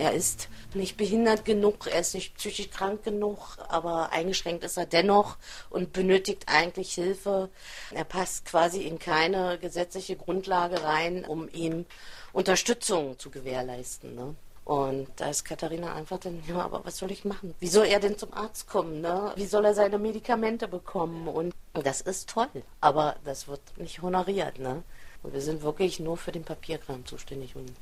Er 0.00 0.14
ist 0.14 0.48
nicht 0.72 0.96
behindert 0.96 1.44
genug, 1.44 1.86
er 1.86 2.00
ist 2.00 2.14
nicht 2.14 2.34
psychisch 2.36 2.70
krank 2.70 3.04
genug, 3.04 3.58
aber 3.68 4.12
eingeschränkt 4.12 4.64
ist 4.64 4.78
er 4.78 4.86
dennoch 4.86 5.36
und 5.68 5.92
benötigt 5.92 6.44
eigentlich 6.46 6.94
Hilfe. 6.94 7.50
Er 7.90 8.04
passt 8.04 8.46
quasi 8.46 8.80
in 8.80 8.98
keine 8.98 9.58
gesetzliche 9.58 10.16
Grundlage 10.16 10.82
rein, 10.84 11.26
um 11.26 11.50
ihm 11.50 11.84
Unterstützung 12.32 13.18
zu 13.18 13.28
gewährleisten. 13.28 14.14
Ne? 14.14 14.36
Und 14.64 15.08
da 15.16 15.28
ist 15.28 15.44
Katharina 15.44 15.92
einfach 15.94 16.18
dann, 16.18 16.42
ja, 16.48 16.62
aber 16.62 16.82
was 16.86 16.96
soll 16.96 17.10
ich 17.10 17.26
machen? 17.26 17.54
Wie 17.60 17.68
soll 17.68 17.84
er 17.84 18.00
denn 18.00 18.16
zum 18.16 18.32
Arzt 18.32 18.68
kommen? 18.68 19.02
Ne? 19.02 19.32
Wie 19.36 19.44
soll 19.44 19.66
er 19.66 19.74
seine 19.74 19.98
Medikamente 19.98 20.66
bekommen? 20.66 21.28
Und 21.28 21.54
das 21.74 22.00
ist 22.00 22.30
toll, 22.30 22.48
aber 22.80 23.16
das 23.26 23.48
wird 23.48 23.60
nicht 23.76 24.00
honoriert. 24.00 24.58
Ne? 24.58 24.82
Und 25.22 25.34
wir 25.34 25.42
sind 25.42 25.60
wirklich 25.60 26.00
nur 26.00 26.16
für 26.16 26.32
den 26.32 26.44
Papierkram 26.44 27.04
zuständig 27.04 27.54
und 27.54 27.74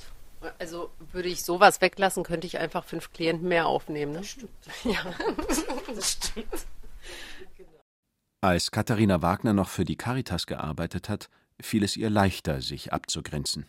also 0.59 0.91
würde 1.13 1.29
ich 1.29 1.45
sowas 1.45 1.81
weglassen, 1.81 2.25
könnte 2.25 2.47
ich 2.47 2.59
einfach 2.59 2.85
fünf 2.85 3.13
Klienten 3.13 3.49
mehr 3.49 3.67
aufnehmen. 3.67 4.13
Ne? 4.13 4.19
Das 4.19 4.29
stimmt. 4.29 4.51
Ja, 4.85 5.05
das 5.95 6.13
stimmt. 6.13 6.67
Als 8.41 8.71
Katharina 8.71 9.21
Wagner 9.21 9.53
noch 9.53 9.69
für 9.69 9.85
die 9.85 9.97
Caritas 9.97 10.47
gearbeitet 10.47 11.09
hat, 11.09 11.29
fiel 11.61 11.83
es 11.83 11.97
ihr 11.97 12.09
leichter, 12.09 12.61
sich 12.61 12.93
abzugrenzen. 12.93 13.67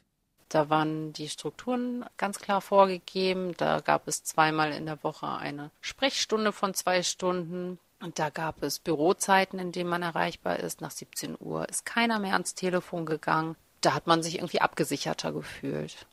Da 0.47 0.69
waren 0.69 1.13
die 1.13 1.29
Strukturen 1.29 2.05
ganz 2.17 2.39
klar 2.39 2.61
vorgegeben. 2.61 3.53
Da 3.57 3.81
gab 3.81 4.07
es 4.07 4.23
zweimal 4.23 4.71
in 4.71 4.85
der 4.87 5.03
Woche 5.03 5.27
eine 5.27 5.69
Sprechstunde 5.81 6.51
von 6.51 6.73
zwei 6.73 7.03
Stunden. 7.03 7.79
Und 7.99 8.17
da 8.17 8.29
gab 8.29 8.63
es 8.63 8.79
Bürozeiten, 8.79 9.59
in 9.59 9.71
denen 9.71 9.89
man 9.89 10.01
erreichbar 10.01 10.59
ist. 10.59 10.81
Nach 10.81 10.91
17 10.91 11.35
Uhr 11.39 11.67
ist 11.69 11.85
keiner 11.85 12.19
mehr 12.19 12.33
ans 12.33 12.55
Telefon 12.55 13.05
gegangen. 13.05 13.55
Da 13.81 13.93
hat 13.93 14.07
man 14.07 14.23
sich 14.23 14.35
irgendwie 14.35 14.61
abgesicherter 14.61 15.31
gefühlt. 15.31 16.07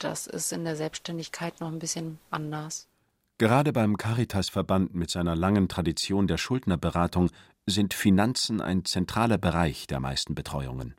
Das 0.00 0.26
ist 0.26 0.50
in 0.52 0.64
der 0.64 0.76
Selbstständigkeit 0.76 1.60
noch 1.60 1.68
ein 1.68 1.78
bisschen 1.78 2.18
anders. 2.30 2.88
Gerade 3.36 3.72
beim 3.72 3.98
Caritas-Verband 3.98 4.94
mit 4.94 5.10
seiner 5.10 5.36
langen 5.36 5.68
Tradition 5.68 6.26
der 6.26 6.38
Schuldnerberatung 6.38 7.30
sind 7.66 7.92
Finanzen 7.94 8.60
ein 8.62 8.84
zentraler 8.86 9.38
Bereich 9.38 9.86
der 9.86 10.00
meisten 10.00 10.34
Betreuungen 10.34 10.94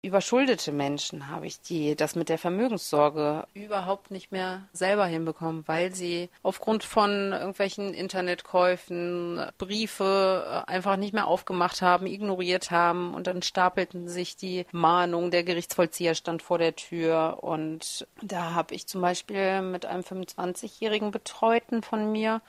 überschuldete 0.00 0.70
Menschen 0.70 1.28
habe 1.28 1.46
ich, 1.46 1.60
die 1.60 1.96
das 1.96 2.14
mit 2.14 2.28
der 2.28 2.38
Vermögenssorge 2.38 3.46
überhaupt 3.54 4.12
nicht 4.12 4.30
mehr 4.30 4.68
selber 4.72 5.06
hinbekommen, 5.06 5.64
weil 5.66 5.92
sie 5.92 6.30
aufgrund 6.42 6.84
von 6.84 7.32
irgendwelchen 7.32 7.92
Internetkäufen 7.94 9.42
Briefe 9.58 10.64
äh, 10.66 10.70
einfach 10.70 10.96
nicht 10.96 11.14
mehr 11.14 11.26
aufgemacht 11.26 11.82
haben, 11.82 12.06
ignoriert 12.06 12.70
haben 12.70 13.12
und 13.12 13.26
dann 13.26 13.42
stapelten 13.42 14.08
sich 14.08 14.36
die 14.36 14.66
Mahnungen, 14.70 15.32
der 15.32 15.42
Gerichtsvollzieher 15.42 16.14
stand 16.14 16.42
vor 16.42 16.58
der 16.58 16.76
Tür 16.76 17.38
und 17.42 18.06
da 18.22 18.54
habe 18.54 18.74
ich 18.74 18.86
zum 18.86 19.00
Beispiel 19.00 19.62
mit 19.62 19.84
einem 19.84 20.02
25-jährigen 20.02 21.10
Betreuten 21.10 21.82
von 21.82 22.12
mir 22.12 22.40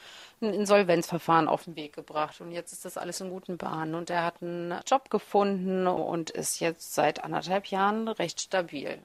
ein 0.41 0.53
Insolvenzverfahren 0.53 1.47
auf 1.47 1.65
den 1.65 1.75
Weg 1.75 1.93
gebracht. 1.93 2.39
Und 2.41 2.51
jetzt 2.51 2.71
ist 2.71 2.85
das 2.85 2.97
alles 2.97 3.21
in 3.21 3.29
guten 3.29 3.57
Bahnen. 3.57 3.95
Und 3.95 4.09
er 4.09 4.23
hat 4.23 4.41
einen 4.41 4.79
Job 4.85 5.09
gefunden 5.09 5.87
und 5.87 6.29
ist 6.29 6.59
jetzt 6.59 6.93
seit 6.93 7.23
anderthalb 7.23 7.67
Jahren 7.67 8.07
recht 8.07 8.41
stabil. 8.41 8.99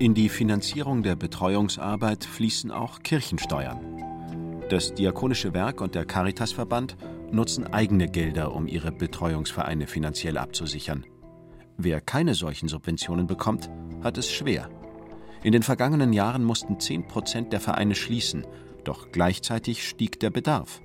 In 0.00 0.14
die 0.14 0.28
Finanzierung 0.28 1.02
der 1.02 1.16
Betreuungsarbeit 1.16 2.24
fließen 2.24 2.70
auch 2.70 3.02
Kirchensteuern. 3.02 3.98
Das 4.68 4.94
Diakonische 4.94 5.54
Werk 5.54 5.80
und 5.80 5.96
der 5.96 6.04
Caritasverband 6.04 6.96
nutzen 7.32 7.66
eigene 7.66 8.08
Gelder, 8.08 8.54
um 8.54 8.68
ihre 8.68 8.92
Betreuungsvereine 8.92 9.88
finanziell 9.88 10.38
abzusichern. 10.38 11.04
Wer 11.78 12.00
keine 12.00 12.34
solchen 12.34 12.68
Subventionen 12.68 13.26
bekommt, 13.26 13.70
hat 14.02 14.18
es 14.18 14.30
schwer. 14.30 14.68
In 15.42 15.52
den 15.52 15.62
vergangenen 15.62 16.12
Jahren 16.12 16.44
mussten 16.44 16.80
10 16.80 17.06
Prozent 17.06 17.52
der 17.52 17.60
Vereine 17.60 17.94
schließen, 17.94 18.46
doch 18.84 19.12
gleichzeitig 19.12 19.86
stieg 19.86 20.18
der 20.20 20.30
Bedarf. 20.30 20.80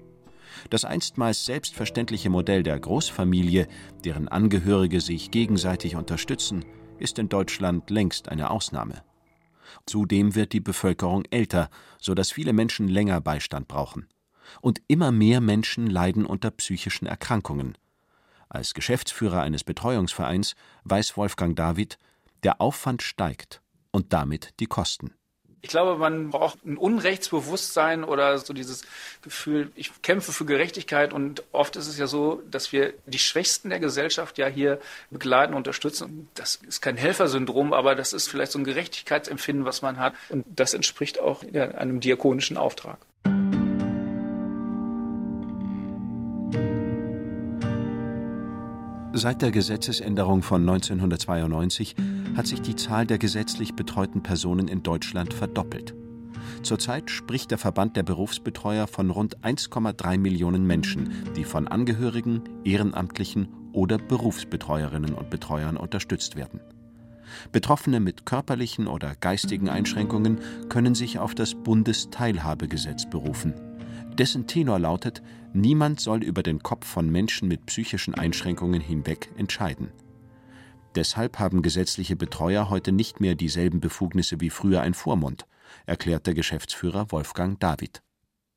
Das 0.70 0.86
einstmals 0.86 1.46
selbstverständliche 1.46 2.30
Modell 2.30 2.64
der 2.64 2.80
Großfamilie, 2.80 3.68
deren 4.06 4.28
Angehörige 4.28 5.02
sich 5.02 5.32
gegenseitig 5.32 5.96
unterstützen, 5.96 6.66
ist 7.00 7.18
in 7.18 7.30
Deutschland 7.30 7.90
längst 7.90 8.30
eine 8.30 8.52
Ausnahme. 8.52 9.04
Zudem 9.86 10.36
wird 10.36 10.54
die 10.54 10.60
Bevölkerung 10.60 11.24
älter, 11.32 11.70
so 12.00 12.14
dass 12.14 12.32
viele 12.32 12.54
Menschen 12.54 12.88
länger 12.88 13.20
Beistand 13.22 13.68
brauchen. 13.68 14.08
Und 14.62 14.82
immer 14.88 15.12
mehr 15.12 15.42
Menschen 15.42 15.88
leiden 15.88 16.26
unter 16.26 16.52
psychischen 16.52 17.08
Erkrankungen, 17.08 17.76
als 18.54 18.76
Geschäftsführer 18.76 19.42
eines 19.42 19.64
Betreuungsvereins 19.64 20.56
weiß 20.84 21.18
Wolfgang 21.18 21.56
David, 21.56 21.98
der 22.44 22.62
Aufwand 22.62 23.02
steigt 23.02 23.62
und 23.92 24.14
damit 24.14 24.54
die 24.60 24.66
Kosten. 24.66 25.14
Ich 25.66 25.70
glaube, 25.70 25.98
man 25.98 26.30
braucht 26.30 26.66
ein 26.66 26.76
Unrechtsbewusstsein 26.76 28.04
oder 28.04 28.38
so 28.38 28.52
dieses 28.52 28.84
Gefühl, 29.22 29.72
ich 29.76 30.02
kämpfe 30.02 30.34
für 30.34 30.44
Gerechtigkeit 30.44 31.14
und 31.14 31.42
oft 31.54 31.78
ist 31.78 31.88
es 31.88 31.98
ja 31.98 32.06
so, 32.06 32.44
dass 32.52 32.74
wir 32.74 32.94
die 33.06 33.18
Schwächsten 33.18 33.70
der 33.70 33.80
Gesellschaft 33.80 34.38
ja 34.38 34.48
hier 34.48 34.82
begleiten, 35.10 35.54
unterstützen. 35.54 36.28
Das 36.34 36.56
ist 36.56 36.82
kein 36.82 36.98
Helfersyndrom, 36.98 37.72
aber 37.72 37.96
das 37.96 38.12
ist 38.12 38.28
vielleicht 38.28 38.52
so 38.52 38.60
ein 38.60 38.66
Gerechtigkeitsempfinden, 38.66 39.64
was 39.64 39.82
man 39.82 40.00
hat 40.00 40.16
und 40.28 40.46
das 40.54 40.74
entspricht 40.74 41.22
auch 41.22 41.44
einem 41.54 42.02
diakonischen 42.02 42.58
Auftrag. 42.58 42.98
Seit 49.16 49.44
der 49.44 49.52
Gesetzesänderung 49.52 50.42
von 50.42 50.68
1992 50.68 51.96
hat 52.36 52.48
sich 52.48 52.64
die 52.64 52.76
Zahl 52.76 53.06
der 53.06 53.20
gesetzlich 53.20 53.76
betreuten 53.76 54.24
Personen 54.24 54.68
in 54.68 54.82
Deutschland 54.82 55.36
verdoppelt. 55.36 55.94
Zurzeit 56.64 57.12
spricht 57.12 57.52
der 57.52 57.60
Verband 57.60 57.96
der 57.96 58.02
Berufsbetreuer 58.02 58.88
von 58.88 59.12
rund 59.12 59.38
1,3 59.42 60.18
Millionen 60.18 60.66
Menschen, 60.66 61.12
die 61.36 61.44
von 61.44 61.68
Angehörigen, 61.68 62.42
Ehrenamtlichen 62.64 63.50
oder 63.72 64.00
Berufsbetreuerinnen 64.00 65.14
und 65.14 65.30
Betreuern 65.30 65.78
unterstützt 65.78 66.36
werden. 66.36 66.60
Betroffene 67.52 68.00
mit 68.00 68.26
körperlichen 68.26 68.88
oder 68.88 69.14
geistigen 69.16 69.70
Einschränkungen 69.70 70.40
können 70.70 70.96
sich 70.96 71.20
auf 71.20 71.36
das 71.36 71.54
Bundesteilhabegesetz 71.54 73.08
berufen. 73.08 73.54
Dessen 74.14 74.46
Tenor 74.46 74.78
lautet, 74.78 75.24
niemand 75.54 76.00
soll 76.00 76.24
über 76.24 76.44
den 76.44 76.62
Kopf 76.62 76.86
von 76.86 77.10
Menschen 77.10 77.48
mit 77.48 77.66
psychischen 77.66 78.14
Einschränkungen 78.14 78.80
hinweg 78.80 79.30
entscheiden. 79.38 79.92
Deshalb 80.94 81.40
haben 81.40 81.64
gesetzliche 81.64 82.16
Betreuer 82.16 82.70
heute 82.70 82.92
nicht 82.92 83.20
mehr 83.20 83.34
dieselben 83.34 83.80
Befugnisse 83.80 84.40
wie 84.40 84.52
früher 84.52 84.82
ein 84.82 84.94
Vormund, 84.94 85.48
erklärt 85.88 86.28
der 86.28 86.36
Geschäftsführer 86.36 87.12
Wolfgang 87.12 87.60
David. 87.60 88.04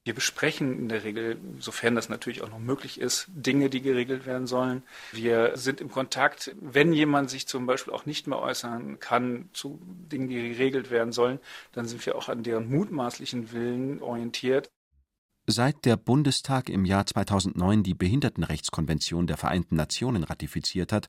Wir 0.04 0.14
besprechen 0.14 0.78
in 0.78 0.88
der 0.88 1.02
Regel, 1.02 1.38
sofern 1.58 1.96
das 1.96 2.08
natürlich 2.08 2.42
auch 2.42 2.50
noch 2.50 2.60
möglich 2.60 3.00
ist, 3.00 3.26
Dinge, 3.28 3.70
die 3.70 3.80
geregelt 3.80 4.24
werden 4.24 4.46
sollen. 4.46 4.84
Wir 5.10 5.56
sind 5.56 5.80
im 5.80 5.90
Kontakt, 5.90 6.54
wenn 6.60 6.92
jemand 6.92 7.28
sich 7.28 7.48
zum 7.48 7.66
Beispiel 7.66 7.92
auch 7.92 8.06
nicht 8.06 8.28
mehr 8.28 8.38
äußern 8.38 9.00
kann 9.00 9.48
zu 9.52 9.80
Dingen, 9.82 10.28
die 10.28 10.50
geregelt 10.50 10.90
werden 10.92 11.12
sollen, 11.12 11.40
dann 11.72 11.86
sind 11.86 12.06
wir 12.06 12.14
auch 12.14 12.28
an 12.28 12.44
deren 12.44 12.68
mutmaßlichen 12.68 13.50
Willen 13.50 14.00
orientiert. 14.00 14.70
Seit 15.48 15.84
der 15.84 15.96
Bundestag 15.96 16.68
im 16.68 16.84
Jahr 16.84 17.06
2009 17.06 17.84
die 17.84 17.94
Behindertenrechtskonvention 17.94 19.28
der 19.28 19.36
Vereinten 19.36 19.76
Nationen 19.76 20.24
ratifiziert 20.24 20.92
hat, 20.92 21.08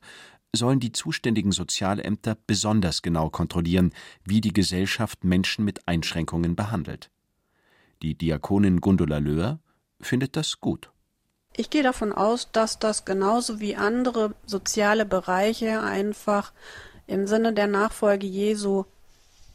sollen 0.54 0.78
die 0.78 0.92
zuständigen 0.92 1.50
Sozialämter 1.50 2.36
besonders 2.46 3.02
genau 3.02 3.30
kontrollieren, 3.30 3.92
wie 4.24 4.40
die 4.40 4.52
Gesellschaft 4.52 5.24
Menschen 5.24 5.64
mit 5.64 5.88
Einschränkungen 5.88 6.54
behandelt. 6.54 7.10
Die 8.00 8.14
Diakonin 8.14 8.80
Gundula 8.80 9.18
Löhr 9.18 9.58
findet 10.00 10.36
das 10.36 10.60
gut. 10.60 10.92
Ich 11.56 11.68
gehe 11.68 11.82
davon 11.82 12.12
aus, 12.12 12.52
dass 12.52 12.78
das 12.78 13.04
genauso 13.04 13.58
wie 13.58 13.74
andere 13.74 14.36
soziale 14.46 15.04
Bereiche 15.04 15.82
einfach 15.82 16.52
im 17.08 17.26
Sinne 17.26 17.52
der 17.52 17.66
Nachfolge 17.66 18.28
Jesu 18.28 18.84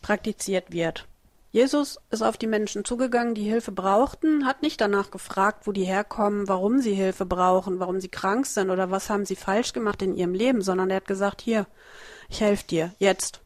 praktiziert 0.01 0.73
wird. 0.73 1.07
Jesus 1.53 1.99
ist 2.09 2.23
auf 2.23 2.35
die 2.35 2.47
Menschen 2.47 2.83
zugegangen, 2.83 3.35
die 3.35 3.43
Hilfe 3.43 3.71
brauchten, 3.71 4.47
hat 4.47 4.63
nicht 4.63 4.81
danach 4.81 5.11
gefragt, 5.11 5.67
wo 5.67 5.71
die 5.71 5.83
herkommen, 5.83 6.47
warum 6.47 6.79
sie 6.79 6.95
Hilfe 6.95 7.27
brauchen, 7.27 7.79
warum 7.79 8.01
sie 8.01 8.07
krank 8.07 8.47
sind 8.47 8.71
oder 8.71 8.89
was 8.89 9.11
haben 9.11 9.23
sie 9.23 9.35
falsch 9.35 9.71
gemacht 9.71 10.01
in 10.01 10.15
ihrem 10.15 10.33
Leben, 10.33 10.63
sondern 10.63 10.89
er 10.89 10.95
hat 10.95 11.05
gesagt, 11.05 11.43
hier, 11.43 11.67
ich 12.27 12.41
helfe 12.41 12.65
dir, 12.65 12.91
jetzt. 12.97 13.41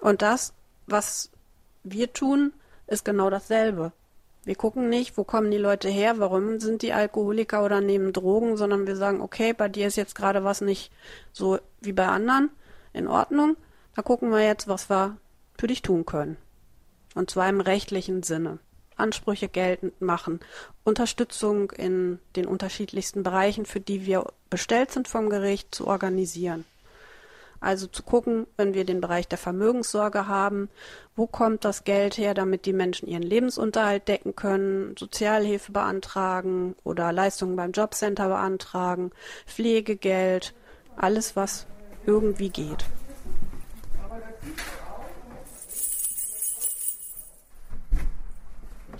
Und 0.00 0.22
das, 0.22 0.54
was 0.88 1.30
wir 1.84 2.12
tun, 2.12 2.52
ist 2.88 3.04
genau 3.04 3.30
dasselbe. 3.30 3.92
Wir 4.42 4.56
gucken 4.56 4.88
nicht, 4.88 5.16
wo 5.16 5.22
kommen 5.22 5.52
die 5.52 5.56
Leute 5.56 5.88
her, 5.88 6.18
warum 6.18 6.58
sind 6.58 6.82
die 6.82 6.92
Alkoholiker 6.92 7.64
oder 7.64 7.80
nehmen 7.80 8.12
Drogen, 8.12 8.56
sondern 8.56 8.88
wir 8.88 8.96
sagen, 8.96 9.20
okay, 9.20 9.52
bei 9.52 9.68
dir 9.68 9.86
ist 9.86 9.96
jetzt 9.96 10.16
gerade 10.16 10.42
was 10.42 10.62
nicht 10.62 10.90
so 11.30 11.60
wie 11.80 11.92
bei 11.92 12.08
anderen, 12.08 12.50
in 12.92 13.06
Ordnung. 13.06 13.56
Da 13.94 14.02
gucken 14.02 14.32
wir 14.32 14.44
jetzt, 14.44 14.66
was 14.66 14.90
wir 14.90 15.16
für 15.56 15.68
dich 15.68 15.82
tun 15.82 16.04
können 16.04 16.36
und 17.20 17.30
zwar 17.30 17.50
im 17.50 17.60
rechtlichen 17.60 18.22
Sinne. 18.22 18.58
Ansprüche 18.96 19.48
geltend 19.48 20.00
machen, 20.00 20.40
Unterstützung 20.84 21.70
in 21.70 22.18
den 22.34 22.46
unterschiedlichsten 22.46 23.22
Bereichen, 23.22 23.66
für 23.66 23.80
die 23.80 24.06
wir 24.06 24.24
bestellt 24.48 24.90
sind 24.90 25.06
vom 25.06 25.28
Gericht, 25.30 25.74
zu 25.74 25.86
organisieren. 25.86 26.64
Also 27.60 27.86
zu 27.86 28.02
gucken, 28.02 28.46
wenn 28.56 28.72
wir 28.72 28.86
den 28.86 29.02
Bereich 29.02 29.28
der 29.28 29.36
Vermögenssorge 29.36 30.28
haben, 30.28 30.70
wo 31.14 31.26
kommt 31.26 31.66
das 31.66 31.84
Geld 31.84 32.16
her, 32.16 32.32
damit 32.32 32.64
die 32.64 32.72
Menschen 32.72 33.06
ihren 33.06 33.22
Lebensunterhalt 33.22 34.08
decken 34.08 34.34
können, 34.34 34.94
Sozialhilfe 34.98 35.72
beantragen 35.72 36.74
oder 36.84 37.12
Leistungen 37.12 37.56
beim 37.56 37.72
Jobcenter 37.72 38.28
beantragen, 38.28 39.12
Pflegegeld, 39.46 40.54
alles 40.96 41.36
was 41.36 41.66
irgendwie 42.06 42.48
geht. 42.48 42.86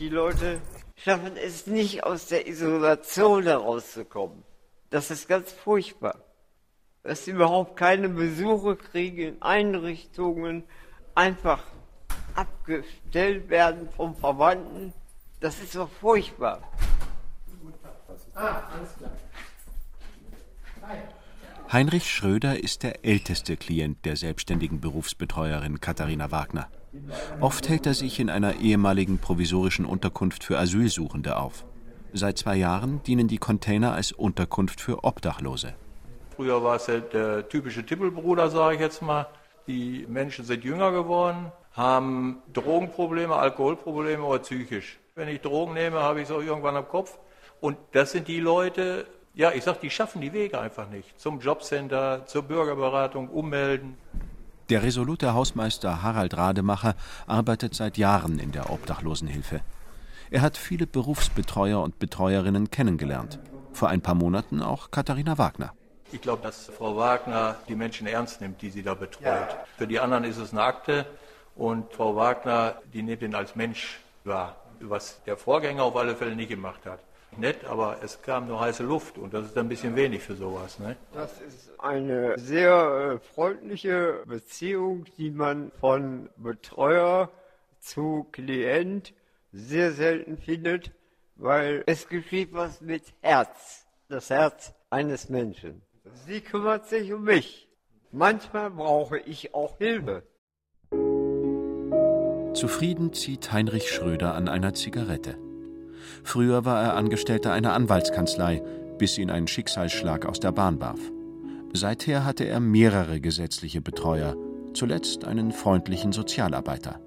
Die 0.00 0.08
Leute 0.08 0.60
schaffen 0.96 1.36
es 1.36 1.68
nicht, 1.68 2.02
aus 2.02 2.26
der 2.26 2.48
Isolation 2.48 3.44
herauszukommen. 3.44 4.42
Das 4.90 5.12
ist 5.12 5.28
ganz 5.28 5.52
furchtbar 5.52 6.16
dass 7.02 7.24
sie 7.24 7.30
überhaupt 7.30 7.76
keine 7.76 8.08
Besuche 8.08 8.76
kriegen 8.76 9.34
in 9.34 9.42
Einrichtungen, 9.42 10.64
einfach 11.14 11.62
abgestellt 12.34 13.48
werden 13.48 13.88
vom 13.90 14.14
Verwandten. 14.14 14.92
Das 15.40 15.58
ist 15.60 15.74
doch 15.74 15.88
furchtbar. 15.88 16.60
Heinrich 21.72 22.10
Schröder 22.10 22.64
ist 22.64 22.82
der 22.82 23.04
älteste 23.04 23.56
Klient 23.56 24.04
der 24.04 24.16
selbstständigen 24.16 24.80
Berufsbetreuerin 24.80 25.80
Katharina 25.80 26.32
Wagner. 26.32 26.66
Oft 27.40 27.68
hält 27.68 27.86
er 27.86 27.94
sich 27.94 28.18
in 28.18 28.28
einer 28.28 28.56
ehemaligen 28.56 29.18
provisorischen 29.18 29.84
Unterkunft 29.84 30.42
für 30.42 30.58
Asylsuchende 30.58 31.36
auf. 31.36 31.64
Seit 32.12 32.38
zwei 32.38 32.56
Jahren 32.56 33.00
dienen 33.04 33.28
die 33.28 33.38
Container 33.38 33.92
als 33.92 34.10
Unterkunft 34.10 34.80
für 34.80 35.04
Obdachlose. 35.04 35.74
Früher 36.34 36.60
war 36.64 36.74
es 36.74 36.86
der, 36.86 37.02
der 37.02 37.48
typische 37.48 37.86
Tippelbruder, 37.86 38.50
sage 38.50 38.74
ich 38.74 38.80
jetzt 38.80 39.00
mal. 39.00 39.28
Die 39.68 40.06
Menschen 40.08 40.44
sind 40.44 40.64
jünger 40.64 40.90
geworden, 40.90 41.52
haben 41.70 42.38
Drogenprobleme, 42.52 43.36
Alkoholprobleme 43.36 44.24
oder 44.24 44.40
psychisch. 44.40 44.98
Wenn 45.14 45.28
ich 45.28 45.40
Drogen 45.40 45.74
nehme, 45.74 46.00
habe 46.00 46.20
ich 46.20 46.28
es 46.28 46.34
auch 46.34 46.42
irgendwann 46.42 46.74
am 46.74 46.88
Kopf. 46.88 47.16
Und 47.60 47.76
das 47.92 48.10
sind 48.10 48.26
die 48.26 48.40
Leute, 48.40 49.06
ja, 49.34 49.52
ich 49.52 49.64
sage, 49.64 49.78
die 49.82 49.90
schaffen 49.90 50.20
die 50.20 50.32
Wege 50.32 50.60
einfach 50.60 50.88
nicht. 50.88 51.18
Zum 51.20 51.40
Jobcenter, 51.40 52.26
zur 52.26 52.42
Bürgerberatung, 52.42 53.28
ummelden. 53.28 53.96
Der 54.68 54.82
resolute 54.82 55.34
Hausmeister 55.34 56.02
Harald 56.02 56.36
Rademacher 56.36 56.94
arbeitet 57.26 57.74
seit 57.74 57.98
Jahren 57.98 58.38
in 58.38 58.52
der 58.52 58.70
Obdachlosenhilfe. 58.70 59.60
Er 60.30 60.42
hat 60.42 60.56
viele 60.56 60.86
Berufsbetreuer 60.86 61.82
und 61.82 61.98
Betreuerinnen 61.98 62.70
kennengelernt. 62.70 63.40
Vor 63.72 63.88
ein 63.88 64.00
paar 64.00 64.14
Monaten 64.14 64.62
auch 64.62 64.90
Katharina 64.90 65.38
Wagner. 65.38 65.72
Ich 66.12 66.20
glaube, 66.20 66.42
dass 66.42 66.66
Frau 66.66 66.96
Wagner 66.96 67.56
die 67.68 67.74
Menschen 67.74 68.06
ernst 68.06 68.40
nimmt, 68.40 68.62
die 68.62 68.70
sie 68.70 68.82
da 68.82 68.94
betreut. 68.94 69.24
Ja. 69.24 69.48
Für 69.76 69.86
die 69.86 70.00
anderen 70.00 70.24
ist 70.24 70.38
es 70.38 70.52
eine 70.52 70.62
Akte 70.62 71.06
und 71.56 71.92
Frau 71.92 72.16
Wagner, 72.16 72.76
die 72.92 73.02
nimmt 73.02 73.22
ihn 73.22 73.34
als 73.34 73.54
Mensch 73.56 74.00
wahr, 74.24 74.56
was 74.80 75.22
der 75.24 75.36
Vorgänger 75.36 75.84
auf 75.84 75.96
alle 75.96 76.16
Fälle 76.16 76.34
nicht 76.34 76.48
gemacht 76.48 76.84
hat. 76.84 77.00
Nett, 77.36 77.64
aber 77.64 77.98
es 78.02 78.20
kam 78.22 78.48
nur 78.48 78.60
heiße 78.60 78.82
Luft 78.82 79.16
und 79.16 79.32
das 79.32 79.46
ist 79.46 79.56
ein 79.56 79.68
bisschen 79.68 79.96
wenig 79.96 80.22
für 80.22 80.34
sowas. 80.34 80.78
Ne? 80.78 80.96
Das 81.12 81.40
ist 81.40 81.70
eine 81.78 82.38
sehr 82.38 83.18
äh, 83.22 83.34
freundliche 83.34 84.22
Beziehung, 84.26 85.06
die 85.16 85.30
man 85.30 85.70
von 85.80 86.28
Betreuer 86.36 87.30
zu 87.80 88.26
Klient 88.32 89.14
sehr 89.52 89.92
selten 89.92 90.36
findet, 90.36 90.92
weil 91.36 91.82
es 91.86 92.08
geschieht 92.08 92.52
was 92.52 92.80
mit 92.80 93.04
Herz, 93.20 93.86
das 94.08 94.30
Herz 94.30 94.74
eines 94.90 95.28
Menschen. 95.28 95.82
Sie 96.26 96.40
kümmert 96.40 96.88
sich 96.88 97.12
um 97.12 97.24
mich. 97.24 97.68
Manchmal 98.12 98.70
brauche 98.70 99.18
ich 99.18 99.54
auch 99.54 99.78
Hilfe. 99.78 100.24
Zufrieden 102.54 103.12
zieht 103.12 103.52
Heinrich 103.52 103.90
Schröder 103.90 104.34
an 104.34 104.48
einer 104.48 104.74
Zigarette. 104.74 105.38
Früher 106.24 106.64
war 106.64 106.82
er 106.82 106.94
Angestellter 106.94 107.52
einer 107.52 107.72
Anwaltskanzlei, 107.72 108.62
bis 108.98 109.18
ihn 109.18 109.30
ein 109.30 109.46
Schicksalsschlag 109.46 110.26
aus 110.26 110.40
der 110.40 110.52
Bahn 110.52 110.80
warf. 110.80 111.00
Seither 111.72 112.24
hatte 112.24 112.44
er 112.44 112.60
mehrere 112.60 113.20
gesetzliche 113.20 113.80
Betreuer, 113.80 114.36
zuletzt 114.74 115.24
einen 115.24 115.52
freundlichen 115.52 116.12
Sozialarbeiter. 116.12 117.00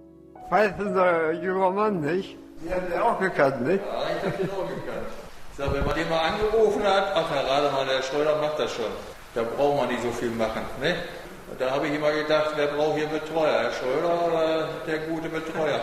Pfeifender 0.50 1.34
junger 1.34 1.72
Mann, 1.72 2.02
nicht? 2.02 2.38
Sie 2.64 2.74
haben 2.74 2.88
ihn 2.88 3.00
auch 3.00 3.20
gekannt, 3.20 3.62
nicht? 3.66 3.84
Ja, 3.84 4.04
ich 4.04 4.34
habe 4.34 4.44
ihn 4.44 4.50
auch 4.50 4.68
gekannt. 4.68 5.08
Sag, 5.58 5.74
wenn 5.74 5.86
man 5.86 5.96
den 5.96 6.10
mal 6.10 6.20
angerufen 6.20 6.84
hat, 6.84 7.12
ach 7.14 7.30
Herr 7.30 7.48
Rademann, 7.48 7.88
der 7.88 8.02
Schröder 8.02 8.42
macht 8.42 8.58
das 8.58 8.72
schon. 8.72 8.92
Da 9.36 9.44
braucht 9.44 9.78
man 9.78 9.90
nicht 9.90 10.02
so 10.02 10.12
viel 10.12 10.32
machen. 10.32 10.62
Ne? 10.82 10.96
Und 11.52 11.62
da 11.62 11.72
habe 11.72 11.88
ich 11.88 11.94
immer 11.94 12.12
gedacht, 12.12 12.54
wer 12.56 12.68
braucht 12.68 12.98
hier 12.98 13.08
Betreuer? 13.08 13.64
Herr 13.64 13.72
Schröder 13.72 14.28
oder 14.28 14.70
der 14.88 15.00
gute 15.08 15.30
Betreuer? 15.30 15.82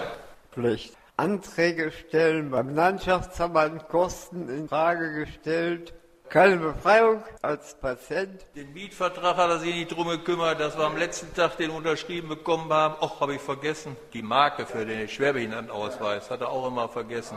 Pflicht. 0.52 0.96
Anträge 1.20 1.92
stellen 1.92 2.50
beim 2.50 2.74
Landschaftsverband, 2.74 3.88
Kosten 3.88 4.48
in 4.48 4.66
Frage 4.70 5.12
gestellt. 5.12 5.92
Keine 6.30 6.56
Befreiung 6.56 7.22
als 7.42 7.74
Patient. 7.74 8.46
Den 8.56 8.72
Mietvertrag 8.72 9.36
hat 9.36 9.50
er 9.50 9.58
sich 9.58 9.74
nicht 9.74 9.94
drum 9.94 10.08
gekümmert, 10.08 10.58
dass 10.58 10.78
wir 10.78 10.84
am 10.84 10.96
letzten 10.96 11.34
Tag 11.34 11.58
den 11.58 11.72
unterschrieben 11.72 12.30
bekommen 12.30 12.72
haben. 12.72 12.94
Och, 13.02 13.20
habe 13.20 13.34
ich 13.34 13.42
vergessen. 13.42 13.96
Die 14.14 14.22
Marke 14.22 14.64
für 14.64 14.86
den 14.86 15.06
Schwerbehindertenausweis 15.08 16.30
hat 16.30 16.40
er 16.40 16.48
auch 16.48 16.66
immer 16.68 16.88
vergessen. 16.88 17.36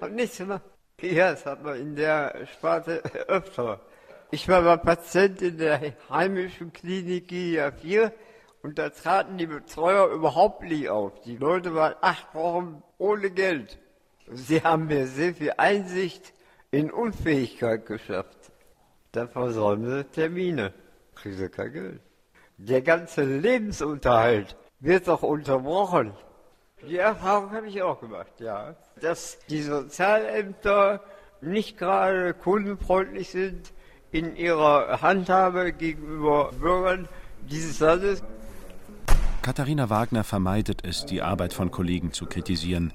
Hab 0.00 0.12
nichts 0.12 0.38
gemacht. 0.38 0.62
Ja, 1.00 1.32
das 1.32 1.44
hat 1.46 1.64
man 1.64 1.76
in 1.76 1.96
der 1.96 2.46
Sparte 2.52 3.02
öfter. 3.26 3.80
Ich 4.30 4.48
war 4.48 4.60
mal 4.62 4.78
Patient 4.78 5.42
in 5.42 5.58
der 5.58 5.80
heimischen 6.08 6.72
Klinik 6.72 7.26
GIA 7.26 7.72
4 7.72 8.12
und 8.64 8.78
da 8.78 8.88
traten 8.88 9.36
die 9.36 9.46
Betreuer 9.46 10.08
überhaupt 10.08 10.62
nicht 10.62 10.88
auf. 10.88 11.20
Die 11.20 11.36
Leute 11.36 11.74
waren 11.74 11.96
acht 12.00 12.34
Wochen 12.34 12.82
ohne 12.96 13.30
Geld. 13.30 13.78
Sie 14.32 14.62
haben 14.62 14.86
mir 14.86 15.06
sehr 15.06 15.34
viel 15.34 15.52
Einsicht 15.58 16.32
in 16.70 16.90
Unfähigkeit 16.90 17.84
geschafft. 17.84 18.38
Da 19.12 19.26
versäumen 19.26 19.84
sie 19.90 20.04
Termine. 20.04 20.72
Kriegen 21.14 21.36
sie 21.36 21.50
kein 21.50 21.72
Geld. 21.74 22.00
Der 22.56 22.80
ganze 22.80 23.24
Lebensunterhalt 23.24 24.56
wird 24.80 25.08
doch 25.08 25.22
unterbrochen. 25.22 26.14
Die 26.88 26.96
Erfahrung 26.96 27.50
habe 27.50 27.68
ich 27.68 27.82
auch 27.82 28.00
gemacht, 28.00 28.40
ja. 28.40 28.76
Dass 28.98 29.38
die 29.50 29.60
Sozialämter 29.60 31.02
nicht 31.42 31.76
gerade 31.76 32.32
kundenfreundlich 32.32 33.28
sind 33.28 33.74
in 34.10 34.36
ihrer 34.36 35.02
Handhabe 35.02 35.74
gegenüber 35.74 36.50
Bürgern 36.58 37.10
dieses 37.42 37.78
Landes. 37.80 38.24
Katharina 39.44 39.90
Wagner 39.90 40.24
vermeidet 40.24 40.86
es, 40.86 41.04
die 41.04 41.20
Arbeit 41.20 41.52
von 41.52 41.70
Kollegen 41.70 42.14
zu 42.14 42.24
kritisieren. 42.24 42.94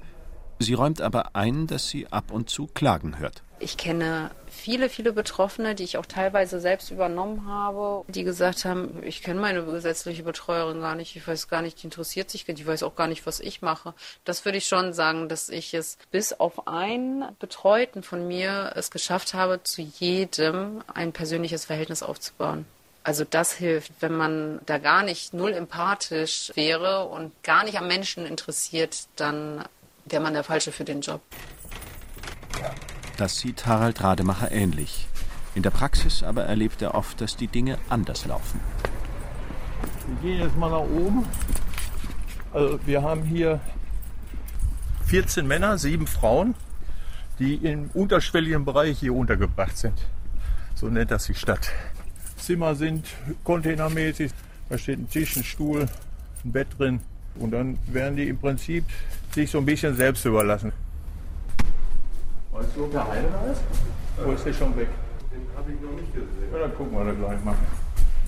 Sie 0.58 0.74
räumt 0.74 1.00
aber 1.00 1.36
ein, 1.36 1.68
dass 1.68 1.88
sie 1.88 2.08
ab 2.08 2.32
und 2.32 2.50
zu 2.50 2.66
Klagen 2.66 3.20
hört. 3.20 3.44
Ich 3.60 3.76
kenne 3.76 4.32
viele, 4.48 4.88
viele 4.88 5.12
Betroffene, 5.12 5.76
die 5.76 5.84
ich 5.84 5.96
auch 5.96 6.06
teilweise 6.06 6.58
selbst 6.58 6.90
übernommen 6.90 7.46
habe, 7.46 8.04
die 8.08 8.24
gesagt 8.24 8.64
haben, 8.64 9.00
ich 9.04 9.22
kenne 9.22 9.38
meine 9.38 9.62
gesetzliche 9.62 10.24
Betreuerin 10.24 10.80
gar 10.80 10.96
nicht, 10.96 11.14
ich 11.14 11.24
weiß 11.24 11.46
gar 11.46 11.62
nicht, 11.62 11.80
die 11.80 11.86
interessiert 11.86 12.30
sich, 12.30 12.44
die 12.46 12.66
weiß 12.66 12.82
auch 12.82 12.96
gar 12.96 13.06
nicht, 13.06 13.26
was 13.26 13.38
ich 13.38 13.62
mache. 13.62 13.94
Das 14.24 14.44
würde 14.44 14.58
ich 14.58 14.66
schon 14.66 14.92
sagen, 14.92 15.28
dass 15.28 15.50
ich 15.50 15.72
es 15.72 15.98
bis 16.10 16.32
auf 16.32 16.66
einen 16.66 17.26
Betreuten 17.38 18.02
von 18.02 18.26
mir 18.26 18.72
es 18.74 18.90
geschafft 18.90 19.34
habe, 19.34 19.62
zu 19.62 19.82
jedem 19.82 20.82
ein 20.92 21.12
persönliches 21.12 21.64
Verhältnis 21.66 22.02
aufzubauen. 22.02 22.66
Also 23.02 23.24
das 23.24 23.52
hilft, 23.52 23.92
wenn 24.00 24.14
man 24.14 24.60
da 24.66 24.78
gar 24.78 25.02
nicht 25.02 25.32
null 25.32 25.52
empathisch 25.52 26.52
wäre 26.54 27.06
und 27.06 27.32
gar 27.42 27.64
nicht 27.64 27.78
am 27.78 27.88
Menschen 27.88 28.26
interessiert, 28.26 29.06
dann 29.16 29.64
wäre 30.04 30.22
man 30.22 30.34
der 30.34 30.44
Falsche 30.44 30.70
für 30.70 30.84
den 30.84 31.00
Job. 31.00 31.22
Das 33.16 33.38
sieht 33.38 33.66
Harald 33.66 34.02
Rademacher 34.02 34.52
ähnlich. 34.52 35.08
In 35.54 35.62
der 35.62 35.70
Praxis 35.70 36.22
aber 36.22 36.44
erlebt 36.44 36.82
er 36.82 36.94
oft, 36.94 37.20
dass 37.20 37.36
die 37.36 37.48
Dinge 37.48 37.78
anders 37.88 38.26
laufen. 38.26 38.60
Wir 40.20 40.30
gehen 40.30 40.42
jetzt 40.42 40.56
mal 40.56 40.70
nach 40.70 40.80
oben. 40.80 41.26
Also 42.52 42.78
wir 42.86 43.02
haben 43.02 43.22
hier 43.22 43.60
14 45.06 45.46
Männer, 45.46 45.78
7 45.78 46.06
Frauen, 46.06 46.54
die 47.38 47.54
im 47.54 47.90
unterschwelligen 47.94 48.64
Bereich 48.64 48.98
hier 48.98 49.14
untergebracht 49.14 49.76
sind. 49.76 49.98
So 50.74 50.86
nennt 50.86 51.10
das 51.10 51.24
die 51.26 51.34
Stadt. 51.34 51.72
Zimmer 52.40 52.74
sind 52.74 53.06
containermäßig. 53.44 54.32
Da 54.68 54.78
steht 54.78 54.98
ein 54.98 55.10
Tisch, 55.10 55.36
ein 55.36 55.44
Stuhl, 55.44 55.86
ein 56.44 56.52
Bett 56.52 56.68
drin. 56.78 57.00
Und 57.38 57.52
dann 57.52 57.78
werden 57.86 58.16
die 58.16 58.28
im 58.28 58.38
Prinzip 58.38 58.84
sich 59.32 59.50
so 59.50 59.58
ein 59.58 59.66
bisschen 59.66 59.96
selbst 59.96 60.24
überlassen. 60.24 60.72
Weißt 62.52 62.68
du, 62.74 62.84
ob 62.84 62.92
der 62.92 63.06
Heiler 63.08 63.52
ist? 63.52 63.62
Oder 64.22 64.34
ist 64.34 64.44
der 64.44 64.52
schon 64.52 64.76
weg? 64.76 64.88
Den 65.30 65.46
habe 65.56 65.72
ich 65.72 65.80
noch 65.80 65.92
nicht 65.92 66.12
gesehen. 66.12 66.52
Ja, 66.52 66.58
dann 66.58 66.74
gucken 66.74 66.98
wir 66.98 67.04
da 67.04 67.12
gleich 67.12 67.44
mal. 67.44 67.54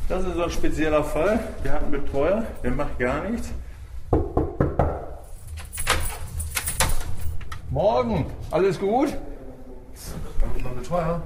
Das 0.09 0.25
ist 0.25 0.35
so 0.35 0.44
ein 0.44 0.51
spezieller 0.51 1.03
Fall. 1.03 1.40
Wir 1.62 1.72
hatten 1.72 1.92
einen 1.92 2.05
Betreuer, 2.05 2.44
der 2.62 2.70
macht 2.70 2.98
gar 2.98 3.29
nichts. 3.29 3.51
Morgen, 7.70 8.27
alles 8.51 8.79
gut? 8.79 9.16
Mein 10.62 10.75
Betreuer? 10.77 11.22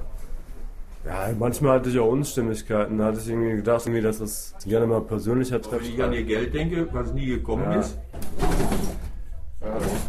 Ja, 1.07 1.29
manchmal 1.39 1.79
hatte 1.79 1.89
ich 1.89 1.97
auch 1.99 2.09
Unstimmigkeiten. 2.09 2.97
Da 2.97 3.05
hatte 3.05 3.19
ich 3.19 3.29
irgendwie 3.29 3.55
gedacht, 3.55 3.85
irgendwie, 3.85 4.01
dass 4.01 4.17
das 4.19 4.53
gerne 4.65 4.87
mal 4.87 4.99
persönlicher 5.01 5.61
treffen. 5.61 5.85
Wenn 5.85 5.93
ich 5.93 6.03
an 6.03 6.11
ihr 6.13 6.23
Geld 6.23 6.53
denke, 6.53 6.89
was 6.91 7.13
nie 7.13 7.27
gekommen 7.27 7.63
Ja. 7.71 7.79
ist. 7.79 7.97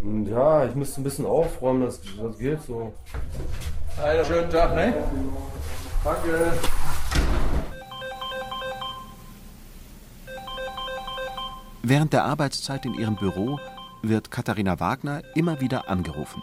Und 0.02 0.26
ja, 0.26 0.64
ich 0.66 0.74
müsste 0.74 1.00
ein 1.00 1.04
bisschen 1.04 1.24
aufräumen, 1.26 1.82
das, 1.82 2.00
das 2.20 2.38
geht 2.38 2.60
so. 2.62 2.92
Einen 4.02 4.24
schönen 4.24 4.50
Tag, 4.50 4.74
ne? 4.74 4.94
Danke. 6.04 6.52
Während 11.82 12.12
der 12.12 12.24
Arbeitszeit 12.24 12.84
in 12.86 12.94
ihrem 12.94 13.16
Büro 13.16 13.58
wird 14.02 14.30
Katharina 14.30 14.78
Wagner 14.80 15.22
immer 15.34 15.60
wieder 15.60 15.88
angerufen. 15.88 16.42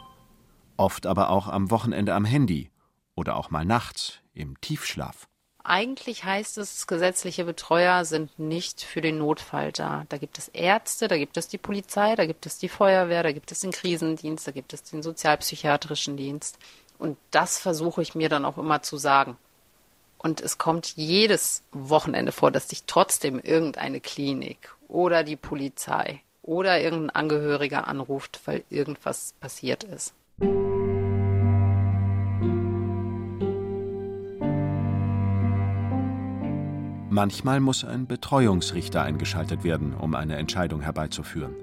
Oft 0.77 1.05
aber 1.07 1.29
auch 1.29 1.47
am 1.47 1.71
Wochenende 1.71 2.13
am 2.13 2.25
Handy 2.25 2.69
oder 3.15 3.35
auch 3.37 3.49
mal 3.51 3.65
nachts 3.65 4.19
im 4.35 4.59
Tiefschlaf. 4.61 5.27
Eigentlich 5.63 6.23
heißt 6.23 6.59
es, 6.59 6.85
gesetzliche 6.85 7.43
Betreuer 7.43 8.05
sind 8.05 8.37
nicht 8.37 8.81
für 8.81 9.01
den 9.01 9.17
Notfall 9.17 9.71
da. 9.71 10.05
Da 10.09 10.17
gibt 10.19 10.37
es 10.37 10.47
Ärzte, 10.49 11.07
da 11.07 11.17
gibt 11.17 11.37
es 11.37 11.47
die 11.47 11.57
Polizei, 11.57 12.15
da 12.15 12.27
gibt 12.27 12.45
es 12.45 12.59
die 12.59 12.69
Feuerwehr, 12.69 13.23
da 13.23 13.31
gibt 13.31 13.51
es 13.51 13.61
den 13.61 13.71
Krisendienst, 13.71 14.45
da 14.47 14.51
gibt 14.51 14.73
es 14.73 14.83
den 14.83 15.01
sozialpsychiatrischen 15.01 16.17
Dienst. 16.17 16.59
Und 16.99 17.17
das 17.31 17.57
versuche 17.57 18.03
ich 18.03 18.13
mir 18.13 18.29
dann 18.29 18.45
auch 18.45 18.59
immer 18.59 18.83
zu 18.83 18.97
sagen. 18.97 19.37
Und 20.19 20.39
es 20.39 20.59
kommt 20.59 20.93
jedes 20.97 21.63
Wochenende 21.71 22.31
vor, 22.31 22.51
dass 22.51 22.67
dich 22.67 22.83
trotzdem 22.85 23.39
irgendeine 23.39 24.01
Klinik 24.01 24.75
oder 24.87 25.23
die 25.23 25.35
Polizei 25.35 26.21
oder 26.43 26.79
irgendein 26.79 27.09
Angehöriger 27.09 27.87
anruft, 27.87 28.39
weil 28.45 28.63
irgendwas 28.69 29.33
passiert 29.39 29.83
ist. 29.83 30.13
Manchmal 37.15 37.61
muss 37.61 37.85
ein 37.85 38.07
Betreuungsrichter 38.07 39.01
eingeschaltet 39.01 39.63
werden, 39.63 39.93
um 39.93 40.15
eine 40.15 40.35
Entscheidung 40.35 40.81
herbeizuführen. 40.81 41.55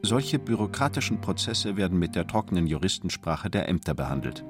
Solche 0.00 0.38
bürokratischen 0.38 1.20
Prozesse 1.20 1.76
werden 1.76 1.98
mit 1.98 2.16
der 2.16 2.26
trockenen 2.26 2.66
Juristensprache 2.66 3.50
der 3.50 3.68
Ämter 3.68 3.92
behandelt. 3.92 4.42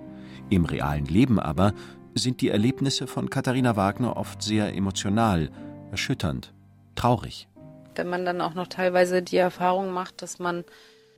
Im 0.49 0.67
realen 0.67 1.07
Leben 1.07 1.41
aber 1.41 1.73
sind 2.15 2.43
die 2.43 2.49
Erlebnisse 2.49 3.09
von 3.09 3.29
Katharina 3.29 3.75
Wagner 3.75 4.17
oft 4.17 4.41
sehr 4.41 4.73
emotional, 4.73 5.51
erschütternd, 5.91 6.55
traurig. 6.95 7.49
Wenn 7.97 8.09
man 8.09 8.25
dann 8.25 8.41
auch 8.41 8.55
noch 8.55 8.69
teilweise 8.69 9.23
die 9.23 9.37
Erfahrung 9.37 9.91
macht, 9.91 10.23
dass 10.23 10.39
man 10.39 10.63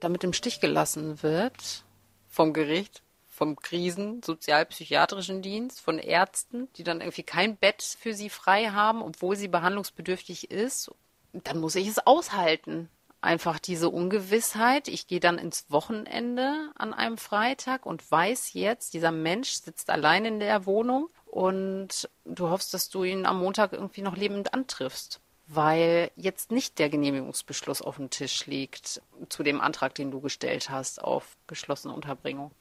damit 0.00 0.24
im 0.24 0.32
Stich 0.32 0.58
gelassen 0.58 1.22
wird 1.22 1.84
vom 2.30 2.54
Gericht, 2.54 3.02
vom 3.42 3.56
Krisen-, 3.56 4.22
sozialpsychiatrischen 4.22 5.42
Dienst, 5.42 5.80
von 5.80 5.98
Ärzten, 5.98 6.68
die 6.76 6.84
dann 6.84 7.00
irgendwie 7.00 7.24
kein 7.24 7.56
Bett 7.56 7.82
für 7.82 8.14
sie 8.14 8.30
frei 8.30 8.66
haben, 8.66 9.02
obwohl 9.02 9.34
sie 9.34 9.48
behandlungsbedürftig 9.48 10.52
ist, 10.52 10.92
dann 11.32 11.58
muss 11.58 11.74
ich 11.74 11.88
es 11.88 12.06
aushalten. 12.06 12.88
Einfach 13.20 13.58
diese 13.58 13.88
Ungewissheit. 13.88 14.86
Ich 14.86 15.08
gehe 15.08 15.18
dann 15.18 15.38
ins 15.38 15.66
Wochenende 15.70 16.70
an 16.76 16.94
einem 16.94 17.18
Freitag 17.18 17.84
und 17.84 18.08
weiß 18.08 18.52
jetzt, 18.52 18.94
dieser 18.94 19.10
Mensch 19.10 19.50
sitzt 19.50 19.90
allein 19.90 20.24
in 20.24 20.38
der 20.38 20.64
Wohnung 20.64 21.08
und 21.26 22.08
du 22.24 22.48
hoffst, 22.48 22.72
dass 22.74 22.90
du 22.90 23.02
ihn 23.02 23.26
am 23.26 23.40
Montag 23.40 23.72
irgendwie 23.72 24.02
noch 24.02 24.16
lebend 24.16 24.54
antriffst 24.54 25.20
weil 25.54 26.10
jetzt 26.16 26.50
nicht 26.50 26.78
der 26.78 26.88
Genehmigungsbeschluss 26.88 27.82
auf 27.82 27.96
dem 27.96 28.08
Tisch 28.08 28.46
liegt 28.46 29.02
zu 29.28 29.42
dem 29.42 29.60
Antrag, 29.60 29.94
den 29.94 30.10
du 30.10 30.20
gestellt 30.20 30.70
hast 30.70 31.02
auf 31.02 31.36
geschlossene 31.46 31.92
Unterbringung. 31.92 32.52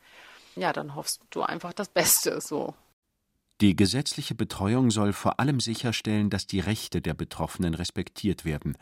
Ja, 0.56 0.74
dann 0.74 0.96
hoffst 0.96 1.22
du 1.30 1.42
einfach 1.42 1.74
das 1.74 1.90
Beste 1.90 2.42
so. 2.42 2.74
Die 3.62 3.76
gesetzliche 3.76 4.34
Betreuung 4.34 4.90
soll 4.90 5.14
vor 5.14 5.40
allem 5.40 5.60
sicherstellen, 5.60 6.30
dass 6.30 6.48
die 6.48 6.60
Rechte 6.60 7.00
der 7.00 7.14
Betroffenen 7.14 7.76
respektiert 7.76 8.44
werden. 8.44 8.78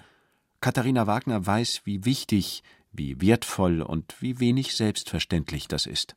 Katharina 0.62 1.06
Wagner 1.06 1.46
weiß, 1.46 1.82
wie 1.84 2.06
wichtig, 2.06 2.64
wie 2.92 3.20
wertvoll 3.22 3.82
und 3.82 4.22
wie 4.22 4.40
wenig 4.40 4.76
selbstverständlich 4.76 5.68
das 5.68 5.86
ist. 5.86 6.16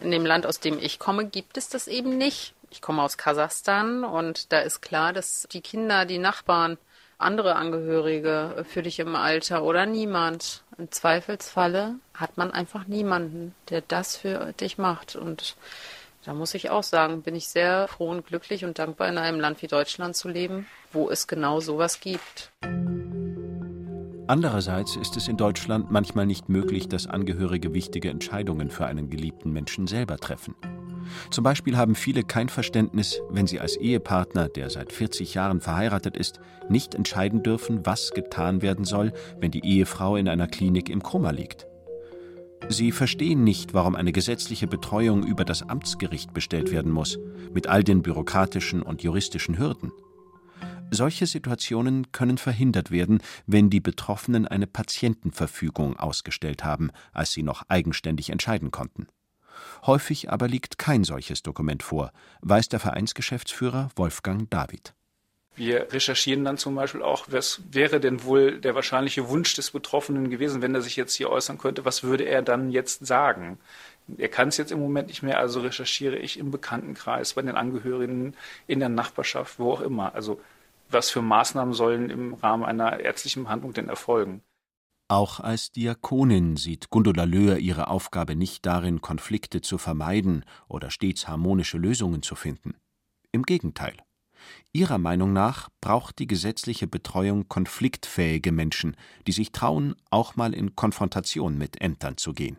In 0.00 0.10
dem 0.10 0.26
Land, 0.26 0.46
aus 0.46 0.60
dem 0.60 0.78
ich 0.78 0.98
komme, 0.98 1.26
gibt 1.26 1.56
es 1.56 1.68
das 1.68 1.88
eben 1.88 2.18
nicht. 2.18 2.54
Ich 2.70 2.80
komme 2.80 3.02
aus 3.02 3.16
Kasachstan 3.16 4.04
und 4.04 4.52
da 4.52 4.60
ist 4.60 4.80
klar, 4.80 5.12
dass 5.12 5.46
die 5.50 5.60
Kinder, 5.60 6.04
die 6.04 6.18
Nachbarn, 6.18 6.78
andere 7.22 7.56
Angehörige 7.56 8.64
für 8.68 8.82
dich 8.82 8.98
im 8.98 9.16
Alter 9.16 9.62
oder 9.62 9.86
niemand. 9.86 10.62
Im 10.78 10.90
Zweifelsfalle 10.90 11.96
hat 12.14 12.36
man 12.36 12.50
einfach 12.50 12.86
niemanden, 12.86 13.54
der 13.70 13.80
das 13.80 14.16
für 14.16 14.52
dich 14.54 14.78
macht. 14.78 15.16
Und 15.16 15.56
da 16.24 16.34
muss 16.34 16.54
ich 16.54 16.70
auch 16.70 16.82
sagen, 16.82 17.22
bin 17.22 17.34
ich 17.34 17.48
sehr 17.48 17.88
froh 17.88 18.10
und 18.10 18.26
glücklich 18.26 18.64
und 18.64 18.78
dankbar, 18.78 19.08
in 19.08 19.18
einem 19.18 19.40
Land 19.40 19.62
wie 19.62 19.66
Deutschland 19.66 20.16
zu 20.16 20.28
leben, 20.28 20.66
wo 20.92 21.10
es 21.10 21.26
genau 21.26 21.60
sowas 21.60 22.00
gibt. 22.00 22.52
Andererseits 24.28 24.96
ist 24.96 25.16
es 25.16 25.28
in 25.28 25.36
Deutschland 25.36 25.90
manchmal 25.90 26.26
nicht 26.26 26.48
möglich, 26.48 26.88
dass 26.88 27.06
Angehörige 27.06 27.74
wichtige 27.74 28.08
Entscheidungen 28.08 28.70
für 28.70 28.86
einen 28.86 29.10
geliebten 29.10 29.50
Menschen 29.50 29.86
selber 29.86 30.16
treffen. 30.16 30.54
Zum 31.30 31.44
Beispiel 31.44 31.76
haben 31.76 31.94
viele 31.94 32.22
kein 32.22 32.48
Verständnis, 32.48 33.20
wenn 33.30 33.46
sie 33.46 33.60
als 33.60 33.76
Ehepartner, 33.76 34.48
der 34.48 34.70
seit 34.70 34.92
40 34.92 35.34
Jahren 35.34 35.60
verheiratet 35.60 36.16
ist, 36.16 36.40
nicht 36.68 36.94
entscheiden 36.94 37.42
dürfen, 37.42 37.84
was 37.84 38.10
getan 38.12 38.62
werden 38.62 38.84
soll, 38.84 39.12
wenn 39.38 39.50
die 39.50 39.64
Ehefrau 39.64 40.16
in 40.16 40.28
einer 40.28 40.46
Klinik 40.46 40.88
im 40.88 41.02
Koma 41.02 41.30
liegt. 41.30 41.66
Sie 42.68 42.92
verstehen 42.92 43.44
nicht, 43.44 43.74
warum 43.74 43.96
eine 43.96 44.12
gesetzliche 44.12 44.66
Betreuung 44.66 45.24
über 45.24 45.44
das 45.44 45.68
Amtsgericht 45.68 46.32
bestellt 46.32 46.70
werden 46.70 46.92
muss, 46.92 47.18
mit 47.52 47.66
all 47.66 47.82
den 47.82 48.02
bürokratischen 48.02 48.82
und 48.82 49.02
juristischen 49.02 49.58
Hürden. 49.58 49.92
Solche 50.90 51.26
Situationen 51.26 52.12
können 52.12 52.36
verhindert 52.36 52.90
werden, 52.90 53.22
wenn 53.46 53.70
die 53.70 53.80
Betroffenen 53.80 54.46
eine 54.46 54.66
Patientenverfügung 54.66 55.96
ausgestellt 55.96 56.64
haben, 56.64 56.90
als 57.12 57.32
sie 57.32 57.42
noch 57.42 57.62
eigenständig 57.68 58.30
entscheiden 58.30 58.70
konnten. 58.70 59.06
Häufig 59.86 60.30
aber 60.30 60.48
liegt 60.48 60.78
kein 60.78 61.04
solches 61.04 61.42
Dokument 61.42 61.82
vor, 61.82 62.12
weiß 62.40 62.68
der 62.68 62.80
Vereinsgeschäftsführer 62.80 63.90
Wolfgang 63.96 64.50
David. 64.50 64.94
Wir 65.54 65.92
recherchieren 65.92 66.44
dann 66.44 66.56
zum 66.56 66.74
Beispiel 66.74 67.02
auch, 67.02 67.26
was 67.28 67.60
wäre 67.70 68.00
denn 68.00 68.24
wohl 68.24 68.58
der 68.58 68.74
wahrscheinliche 68.74 69.28
Wunsch 69.28 69.54
des 69.54 69.70
Betroffenen 69.70 70.30
gewesen, 70.30 70.62
wenn 70.62 70.74
er 70.74 70.80
sich 70.80 70.96
jetzt 70.96 71.14
hier 71.14 71.28
äußern 71.28 71.58
könnte, 71.58 71.84
was 71.84 72.02
würde 72.02 72.24
er 72.24 72.40
dann 72.40 72.70
jetzt 72.70 73.06
sagen? 73.06 73.58
Er 74.16 74.28
kann 74.28 74.48
es 74.48 74.56
jetzt 74.56 74.72
im 74.72 74.80
Moment 74.80 75.08
nicht 75.08 75.22
mehr, 75.22 75.38
also 75.38 75.60
recherchiere 75.60 76.16
ich 76.16 76.38
im 76.38 76.50
Bekanntenkreis, 76.50 77.34
bei 77.34 77.42
den 77.42 77.56
Angehörigen, 77.56 78.34
in 78.66 78.80
der 78.80 78.88
Nachbarschaft, 78.88 79.58
wo 79.58 79.72
auch 79.72 79.80
immer. 79.82 80.14
Also 80.14 80.40
was 80.88 81.10
für 81.10 81.22
Maßnahmen 81.22 81.74
sollen 81.74 82.08
im 82.08 82.34
Rahmen 82.34 82.64
einer 82.64 83.00
ärztlichen 83.00 83.44
Behandlung 83.44 83.74
denn 83.74 83.88
erfolgen? 83.88 84.42
Auch 85.08 85.40
als 85.40 85.72
Diakonin 85.72 86.56
sieht 86.56 86.90
Gundula 86.90 87.24
Löhr 87.24 87.58
ihre 87.58 87.88
Aufgabe 87.88 88.34
nicht 88.34 88.64
darin, 88.64 89.00
Konflikte 89.00 89.60
zu 89.60 89.78
vermeiden 89.78 90.44
oder 90.68 90.90
stets 90.90 91.28
harmonische 91.28 91.78
Lösungen 91.78 92.22
zu 92.22 92.34
finden. 92.34 92.74
Im 93.30 93.42
Gegenteil. 93.42 93.96
Ihrer 94.72 94.98
Meinung 94.98 95.32
nach 95.32 95.68
braucht 95.80 96.18
die 96.18 96.26
gesetzliche 96.26 96.86
Betreuung 96.86 97.48
konfliktfähige 97.48 98.52
Menschen, 98.52 98.96
die 99.26 99.32
sich 99.32 99.52
trauen, 99.52 99.94
auch 100.10 100.36
mal 100.36 100.54
in 100.54 100.74
Konfrontation 100.74 101.58
mit 101.58 101.80
Ämtern 101.80 102.16
zu 102.16 102.32
gehen. 102.32 102.58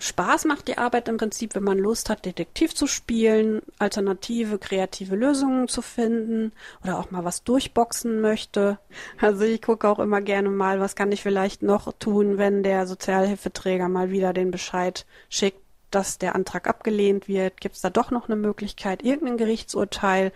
Spaß 0.00 0.44
macht 0.44 0.68
die 0.68 0.78
Arbeit 0.78 1.08
im 1.08 1.16
Prinzip, 1.16 1.54
wenn 1.54 1.64
man 1.64 1.78
Lust 1.78 2.08
hat, 2.08 2.24
Detektiv 2.24 2.74
zu 2.74 2.86
spielen, 2.86 3.62
alternative, 3.78 4.58
kreative 4.58 5.16
Lösungen 5.16 5.68
zu 5.68 5.82
finden 5.82 6.52
oder 6.84 6.98
auch 6.98 7.10
mal 7.10 7.24
was 7.24 7.42
durchboxen 7.42 8.20
möchte. 8.20 8.78
Also 9.20 9.44
ich 9.44 9.60
gucke 9.60 9.88
auch 9.88 9.98
immer 9.98 10.20
gerne 10.20 10.50
mal, 10.50 10.80
was 10.80 10.94
kann 10.94 11.10
ich 11.10 11.22
vielleicht 11.22 11.62
noch 11.62 11.92
tun, 11.98 12.38
wenn 12.38 12.62
der 12.62 12.86
Sozialhilfeträger 12.86 13.88
mal 13.88 14.10
wieder 14.10 14.32
den 14.32 14.50
Bescheid 14.50 15.04
schickt, 15.28 15.60
dass 15.90 16.18
der 16.18 16.34
Antrag 16.34 16.68
abgelehnt 16.68 17.28
wird. 17.28 17.60
Gibt 17.60 17.76
es 17.76 17.80
da 17.80 17.90
doch 17.90 18.10
noch 18.10 18.28
eine 18.28 18.36
Möglichkeit, 18.36 19.02
irgendein 19.02 19.38
Gerichtsurteil, 19.38 20.32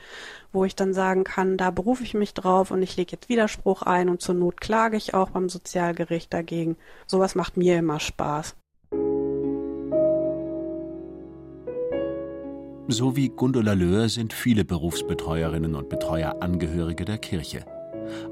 wo 0.53 0.64
ich 0.64 0.75
dann 0.75 0.94
sagen 0.94 1.25
kann, 1.25 1.57
da 1.57 1.70
berufe 1.70 2.03
ich 2.03 2.14
mich 2.14 2.35
drauf 2.35 2.70
und 2.70 2.83
ich 2.83 2.96
lege 2.96 3.12
jetzt 3.12 3.29
Widerspruch 3.29 3.83
ein 3.83 4.09
und 4.09 4.20
zur 4.20 4.35
Not 4.35 4.61
klage 4.61 4.96
ich 4.96 5.14
auch 5.14 5.31
beim 5.31 5.48
Sozialgericht 5.48 6.33
dagegen. 6.33 6.77
Sowas 7.07 7.35
macht 7.35 7.57
mir 7.57 7.79
immer 7.79 8.01
Spaß. 8.01 8.57
So 12.88 13.16
wie 13.16 13.29
Gundula 13.29 13.75
Löhr 13.75 14.09
sind 14.09 14.33
viele 14.33 14.64
Berufsbetreuerinnen 14.64 15.77
und 15.77 15.88
Betreuer 15.88 16.37
Angehörige 16.40 17.05
der 17.05 17.18
Kirche. 17.18 17.64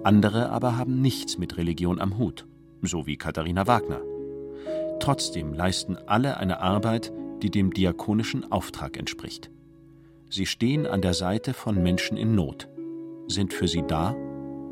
Andere 0.02 0.50
aber 0.50 0.76
haben 0.76 1.00
nichts 1.00 1.38
mit 1.38 1.56
Religion 1.56 2.00
am 2.00 2.18
Hut, 2.18 2.46
so 2.82 3.06
wie 3.06 3.16
Katharina 3.16 3.68
Wagner. 3.68 4.00
Trotzdem 4.98 5.54
leisten 5.54 5.96
alle 6.06 6.36
eine 6.36 6.60
Arbeit, 6.60 7.12
die 7.42 7.50
dem 7.50 7.72
diakonischen 7.72 8.50
Auftrag 8.50 8.96
entspricht. 8.98 9.50
Sie 10.28 10.46
stehen 10.46 10.86
an 10.86 11.00
der 11.00 11.14
Seite 11.14 11.54
von 11.54 11.80
Menschen 11.80 12.16
in 12.16 12.34
Not, 12.34 12.68
sind 13.28 13.52
für 13.54 13.68
sie 13.68 13.84
da 13.86 14.16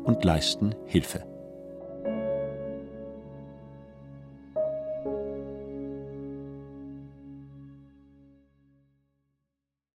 und 0.03 0.23
leisten 0.23 0.75
Hilfe. 0.85 1.28